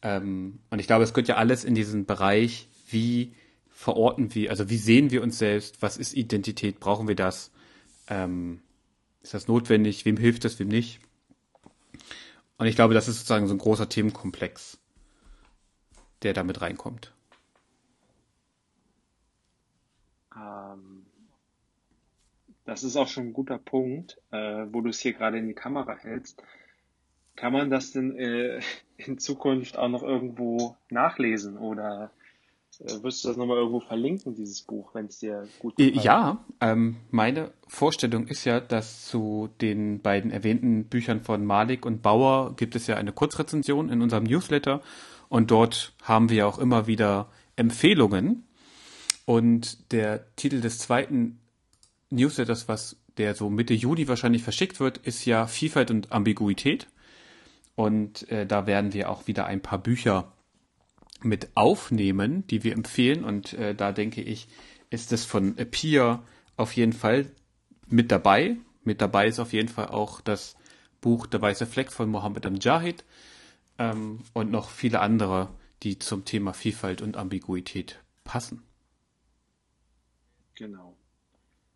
Ähm, 0.01 0.59
und 0.69 0.79
ich 0.79 0.87
glaube, 0.87 1.03
es 1.03 1.13
gehört 1.13 1.27
ja 1.27 1.35
alles 1.35 1.63
in 1.63 1.75
diesen 1.75 2.05
Bereich, 2.05 2.67
wie 2.89 3.33
verorten 3.69 4.33
wir, 4.35 4.49
also 4.49 4.69
wie 4.69 4.77
sehen 4.77 5.11
wir 5.11 5.23
uns 5.23 5.37
selbst, 5.37 5.81
was 5.81 5.97
ist 5.97 6.13
Identität, 6.13 6.79
brauchen 6.79 7.07
wir 7.07 7.15
das, 7.15 7.51
ähm, 8.07 8.61
ist 9.21 9.33
das 9.33 9.47
notwendig, 9.47 10.05
wem 10.05 10.17
hilft 10.17 10.43
das, 10.43 10.59
wem 10.59 10.67
nicht. 10.67 10.99
Und 12.57 12.67
ich 12.67 12.75
glaube, 12.75 12.93
das 12.93 13.07
ist 13.07 13.17
sozusagen 13.17 13.47
so 13.47 13.53
ein 13.53 13.59
großer 13.59 13.89
Themenkomplex 13.89 14.80
der 16.23 16.33
damit 16.33 16.61
reinkommt? 16.61 17.13
Ähm, 20.35 21.05
das 22.65 22.83
ist 22.83 22.95
auch 22.95 23.07
schon 23.07 23.27
ein 23.27 23.33
guter 23.33 23.57
Punkt, 23.57 24.17
äh, 24.31 24.65
wo 24.71 24.81
du 24.81 24.89
es 24.89 24.99
hier 24.99 25.13
gerade 25.13 25.37
in 25.37 25.47
die 25.47 25.53
Kamera 25.53 25.95
hältst. 25.95 26.41
Kann 27.35 27.53
man 27.53 27.69
das 27.69 27.91
denn 27.91 28.15
äh, 28.17 28.59
in 28.97 29.17
Zukunft 29.17 29.77
auch 29.77 29.89
noch 29.89 30.03
irgendwo 30.03 30.75
nachlesen 30.89 31.57
oder 31.57 32.11
äh, 32.79 33.03
wirst 33.03 33.23
du 33.23 33.29
das 33.29 33.37
nochmal 33.37 33.57
irgendwo 33.57 33.79
verlinken, 33.79 34.35
dieses 34.35 34.61
Buch, 34.61 34.93
wenn 34.93 35.07
es 35.07 35.19
dir 35.19 35.47
gut 35.59 35.75
gefällt? 35.75 36.03
Ja, 36.03 36.43
ähm, 36.61 36.97
meine 37.09 37.51
Vorstellung 37.67 38.27
ist 38.27 38.45
ja, 38.45 38.59
dass 38.59 39.07
zu 39.07 39.49
den 39.59 40.01
beiden 40.01 40.31
erwähnten 40.31 40.85
Büchern 40.85 41.21
von 41.21 41.45
Malik 41.45 41.85
und 41.85 42.01
Bauer 42.01 42.55
gibt 42.55 42.75
es 42.75 42.87
ja 42.87 42.95
eine 42.95 43.11
Kurzrezension 43.11 43.89
in 43.89 44.01
unserem 44.01 44.23
Newsletter 44.23 44.81
und 45.31 45.49
dort 45.49 45.93
haben 46.01 46.29
wir 46.29 46.45
auch 46.45 46.59
immer 46.59 46.87
wieder 46.87 47.31
Empfehlungen. 47.55 48.43
Und 49.23 49.93
der 49.93 50.35
Titel 50.35 50.59
des 50.59 50.77
zweiten 50.77 51.39
Newsletters, 52.09 52.67
was 52.67 52.97
der 53.15 53.33
so 53.33 53.49
Mitte 53.49 53.73
Juni 53.73 54.09
wahrscheinlich 54.09 54.43
verschickt 54.43 54.81
wird, 54.81 54.97
ist 54.97 55.23
ja 55.23 55.47
Vielfalt 55.47 55.89
und 55.89 56.11
Ambiguität. 56.11 56.87
Und 57.75 58.29
äh, 58.29 58.45
da 58.45 58.67
werden 58.67 58.91
wir 58.91 59.09
auch 59.09 59.25
wieder 59.25 59.45
ein 59.45 59.61
paar 59.61 59.77
Bücher 59.77 60.33
mit 61.21 61.47
aufnehmen, 61.55 62.45
die 62.47 62.65
wir 62.65 62.73
empfehlen. 62.73 63.23
Und 63.23 63.53
äh, 63.53 63.73
da 63.73 63.93
denke 63.93 64.21
ich, 64.21 64.49
ist 64.89 65.13
es 65.13 65.23
von 65.23 65.55
Pia 65.55 66.23
auf 66.57 66.75
jeden 66.75 66.91
Fall 66.91 67.31
mit 67.87 68.11
dabei. 68.11 68.57
Mit 68.83 68.99
dabei 68.99 69.27
ist 69.27 69.39
auf 69.39 69.53
jeden 69.53 69.69
Fall 69.69 69.87
auch 69.87 70.19
das 70.19 70.57
Buch 70.99 71.25
Der 71.25 71.41
weiße 71.41 71.67
Fleck 71.67 71.93
von 71.93 72.09
Mohammed 72.09 72.45
Amjahid 72.45 73.05
ähm, 73.81 74.19
und 74.33 74.51
noch 74.51 74.69
viele 74.69 74.99
andere, 74.99 75.49
die 75.83 75.97
zum 75.97 76.25
Thema 76.25 76.53
Vielfalt 76.53 77.01
und 77.01 77.17
Ambiguität 77.17 77.99
passen. 78.23 78.63
Genau. 80.55 80.95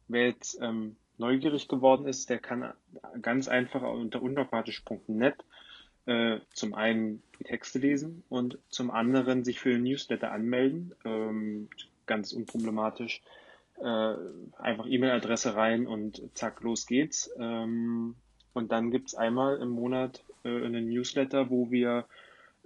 Wer 0.08 0.28
jetzt 0.28 0.60
ähm, 0.62 0.96
neugierig 1.18 1.68
geworden 1.68 2.08
ist, 2.08 2.30
der 2.30 2.38
kann 2.38 2.74
ganz 3.22 3.48
einfach 3.48 3.82
unter 3.82 4.22
undogmatisch.net 4.22 5.44
äh, 6.06 6.40
zum 6.54 6.76
einen 6.76 7.24
die 7.40 7.46
Texte 7.46 7.80
lesen 7.80 8.24
und 8.30 8.60
zum 8.70 8.92
anderen 8.92 9.44
sich 9.44 9.60
für 9.60 9.72
den 9.72 9.84
Newsletter 9.84 10.32
anmelden. 10.32 10.94
Ähm, 11.04 11.70
ganz 12.06 12.32
unproblematisch. 12.32 13.22
Äh, 13.82 14.16
einfach 14.58 14.86
E-Mail-Adresse 14.88 15.56
rein 15.56 15.88
und 15.88 16.22
zack, 16.36 16.62
los 16.62 16.86
geht's. 16.86 17.32
Ähm, 17.40 18.16
und 18.54 18.72
dann 18.72 18.92
gibt's 18.92 19.16
einmal 19.16 19.58
im 19.58 19.70
Monat 19.70 20.24
äh, 20.46 20.66
einen 20.66 20.88
Newsletter, 20.88 21.50
wo 21.50 21.72
wir 21.72 22.06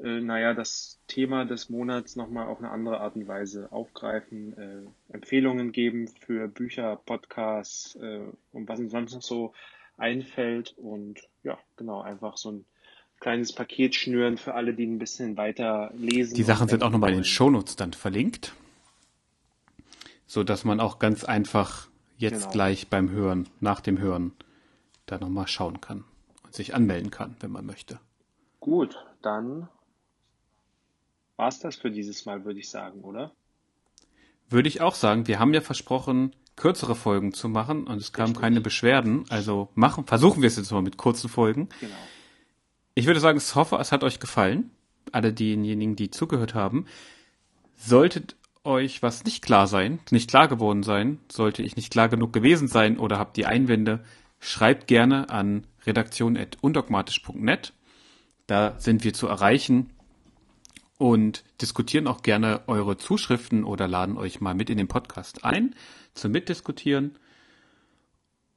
äh, 0.02 0.22
naja, 0.22 0.54
das 0.54 1.00
Thema 1.08 1.46
des 1.46 1.70
Monats 1.70 2.15
nochmal 2.15 2.48
auf 2.48 2.60
eine 2.60 2.72
andere 2.72 3.02
Art 3.02 3.15
und 3.15 3.28
Weise 3.28 3.72
aufgreifen, 3.72 4.58
äh, 4.58 5.13
Empfehlungen 5.13 5.72
geben 5.72 6.08
für 6.08 6.48
Bücher, 6.48 6.96
Podcasts 7.06 7.96
äh, 7.96 8.22
und 8.54 8.70
was 8.70 8.80
uns 8.80 8.92
sonst 8.92 9.13
noch 9.13 9.22
so 9.22 9.54
einfällt 9.98 10.74
und 10.78 11.20
ja, 11.44 11.58
genau, 11.76 12.02
einfach 12.02 12.38
so 12.38 12.52
ein 12.52 12.65
kleines 13.20 13.52
Paket 13.52 13.96
schnüren 13.96 14.38
für 14.38 14.54
alle, 14.54 14.74
die 14.74 14.86
ein 14.86 15.00
bisschen 15.00 15.36
weiter 15.36 15.92
lesen. 15.98 16.36
Die 16.36 16.44
Sachen 16.44 16.70
sind 16.70 16.84
auch 16.84 16.92
nochmal 16.92 17.10
in 17.10 17.18
den 17.18 17.26
Shownotes 17.26 17.76
dann 17.76 17.92
verlinkt, 17.92 18.54
so 20.26 20.46
dass 20.46 20.63
man 20.63 20.80
auch 20.80 21.00
ganz 21.00 21.26
einfach 21.26 21.89
jetzt 22.18 22.44
genau. 22.44 22.52
gleich 22.52 22.88
beim 22.88 23.10
Hören, 23.10 23.50
nach 23.60 23.82
dem 23.82 24.00
Hören, 24.00 24.32
da 25.08 25.18
nochmal 25.18 25.48
schauen 25.48 25.82
kann 25.82 26.06
und 26.49 26.55
sich 26.55 26.73
anmelden 26.73 27.12
kann, 27.12 27.35
wenn 27.41 27.51
man 27.51 27.65
möchte. 27.65 27.99
Gut, 28.59 28.97
dann 29.21 29.69
war 31.38 31.47
es 31.47 31.59
das 31.59 31.75
für 31.75 31.91
dieses 31.91 32.25
Mal, 32.25 32.43
würde 32.43 32.59
ich 32.59 32.69
sagen, 32.69 33.01
oder? 33.01 33.31
Würde 34.49 34.67
ich 34.67 34.81
auch 34.81 34.95
sagen. 34.95 35.27
Wir 35.27 35.39
haben 35.39 35.53
ja 35.53 35.62
versprochen, 35.62 36.35
kürzere 36.55 36.95
Folgen 36.95 37.33
zu 37.33 37.49
machen 37.49 37.85
und 37.85 37.97
es 37.97 38.13
kamen 38.13 38.33
keine 38.33 38.62
Beschwerden. 38.62 39.25
Also 39.29 39.69
machen, 39.75 40.05
versuchen 40.05 40.41
wir 40.41 40.47
es 40.47 40.57
jetzt 40.57 40.71
mal 40.71 40.81
mit 40.81 40.97
kurzen 40.97 41.29
Folgen. 41.29 41.69
Genau. 41.79 41.93
Ich 42.95 43.05
würde 43.05 43.19
sagen, 43.19 43.38
ich 43.38 43.55
hoffe, 43.55 43.77
es 43.77 43.91
hat 43.91 44.03
euch 44.03 44.19
gefallen. 44.19 44.71
Alle 45.12 45.31
diejenigen, 45.31 45.95
die 45.95 46.09
zugehört 46.09 46.55
haben. 46.55 46.88
Solltet 47.75 48.35
euch 48.63 49.03
was 49.03 49.23
nicht 49.23 49.43
klar 49.43 49.67
sein, 49.67 49.99
nicht 50.09 50.29
klar 50.29 50.47
geworden 50.47 50.83
sein, 50.83 51.19
sollte 51.31 51.62
ich 51.62 51.75
nicht 51.75 51.91
klar 51.91 52.09
genug 52.09 52.33
gewesen 52.33 52.67
sein 52.67 52.97
oder 52.97 53.19
habt 53.19 53.38
ihr 53.38 53.47
Einwände, 53.47 54.03
schreibt 54.39 54.88
gerne 54.88 55.30
an 55.30 55.67
redaktion.undogmatisch.net. 55.86 57.73
Da 58.47 58.80
sind 58.80 59.04
wir 59.04 59.13
zu 59.13 59.28
erreichen 59.28 59.91
und 60.97 61.43
diskutieren 61.62 62.08
auch 62.08 62.23
gerne 62.23 62.62
eure 62.67 62.97
Zuschriften 62.97 63.63
oder 63.63 63.88
laden 63.88 64.17
euch 64.17 64.41
mal 64.41 64.54
mit 64.54 64.69
in 64.69 64.78
den 64.78 64.88
Podcast 64.88 65.45
ein 65.45 65.75
zum 66.13 66.32
Mitdiskutieren. 66.32 67.17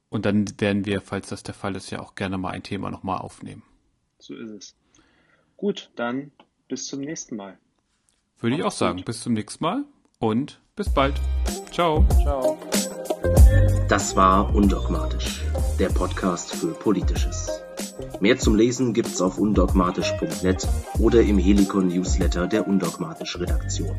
Und 0.09 0.25
dann 0.25 0.45
werden 0.59 0.85
wir, 0.85 1.01
falls 1.01 1.29
das 1.29 1.41
der 1.41 1.55
Fall 1.55 1.75
ist, 1.75 1.89
ja 1.89 1.99
auch 1.99 2.15
gerne 2.15 2.37
mal 2.37 2.51
ein 2.51 2.63
Thema 2.63 2.91
nochmal 2.91 3.19
aufnehmen. 3.19 3.63
So 4.19 4.35
ist 4.35 4.51
es. 4.51 4.75
Gut, 5.57 5.89
dann 5.95 6.31
bis 6.67 6.87
zum 6.87 7.01
nächsten 7.01 7.35
Mal. 7.35 7.57
Würde 8.39 8.57
ich 8.57 8.63
auch 8.63 8.71
sagen. 8.71 8.97
Gut. 8.97 9.05
Bis 9.05 9.21
zum 9.21 9.33
nächsten 9.33 9.63
Mal 9.63 9.85
und 10.19 10.59
bis 10.75 10.93
bald. 10.93 11.19
Ciao. 11.71 12.05
Ciao. 12.23 12.59
Das 13.93 14.15
war 14.15 14.55
Undogmatisch, 14.55 15.43
der 15.77 15.89
Podcast 15.89 16.55
für 16.55 16.73
Politisches. 16.73 17.47
Mehr 18.19 18.39
zum 18.39 18.55
Lesen 18.55 18.91
gibt's 18.91 19.21
auf 19.21 19.37
undogmatisch.net 19.37 20.67
oder 20.97 21.21
im 21.21 21.37
Helikon 21.37 21.89
Newsletter 21.89 22.47
der 22.47 22.67
Undogmatisch 22.67 23.37
Redaktion. 23.39 23.95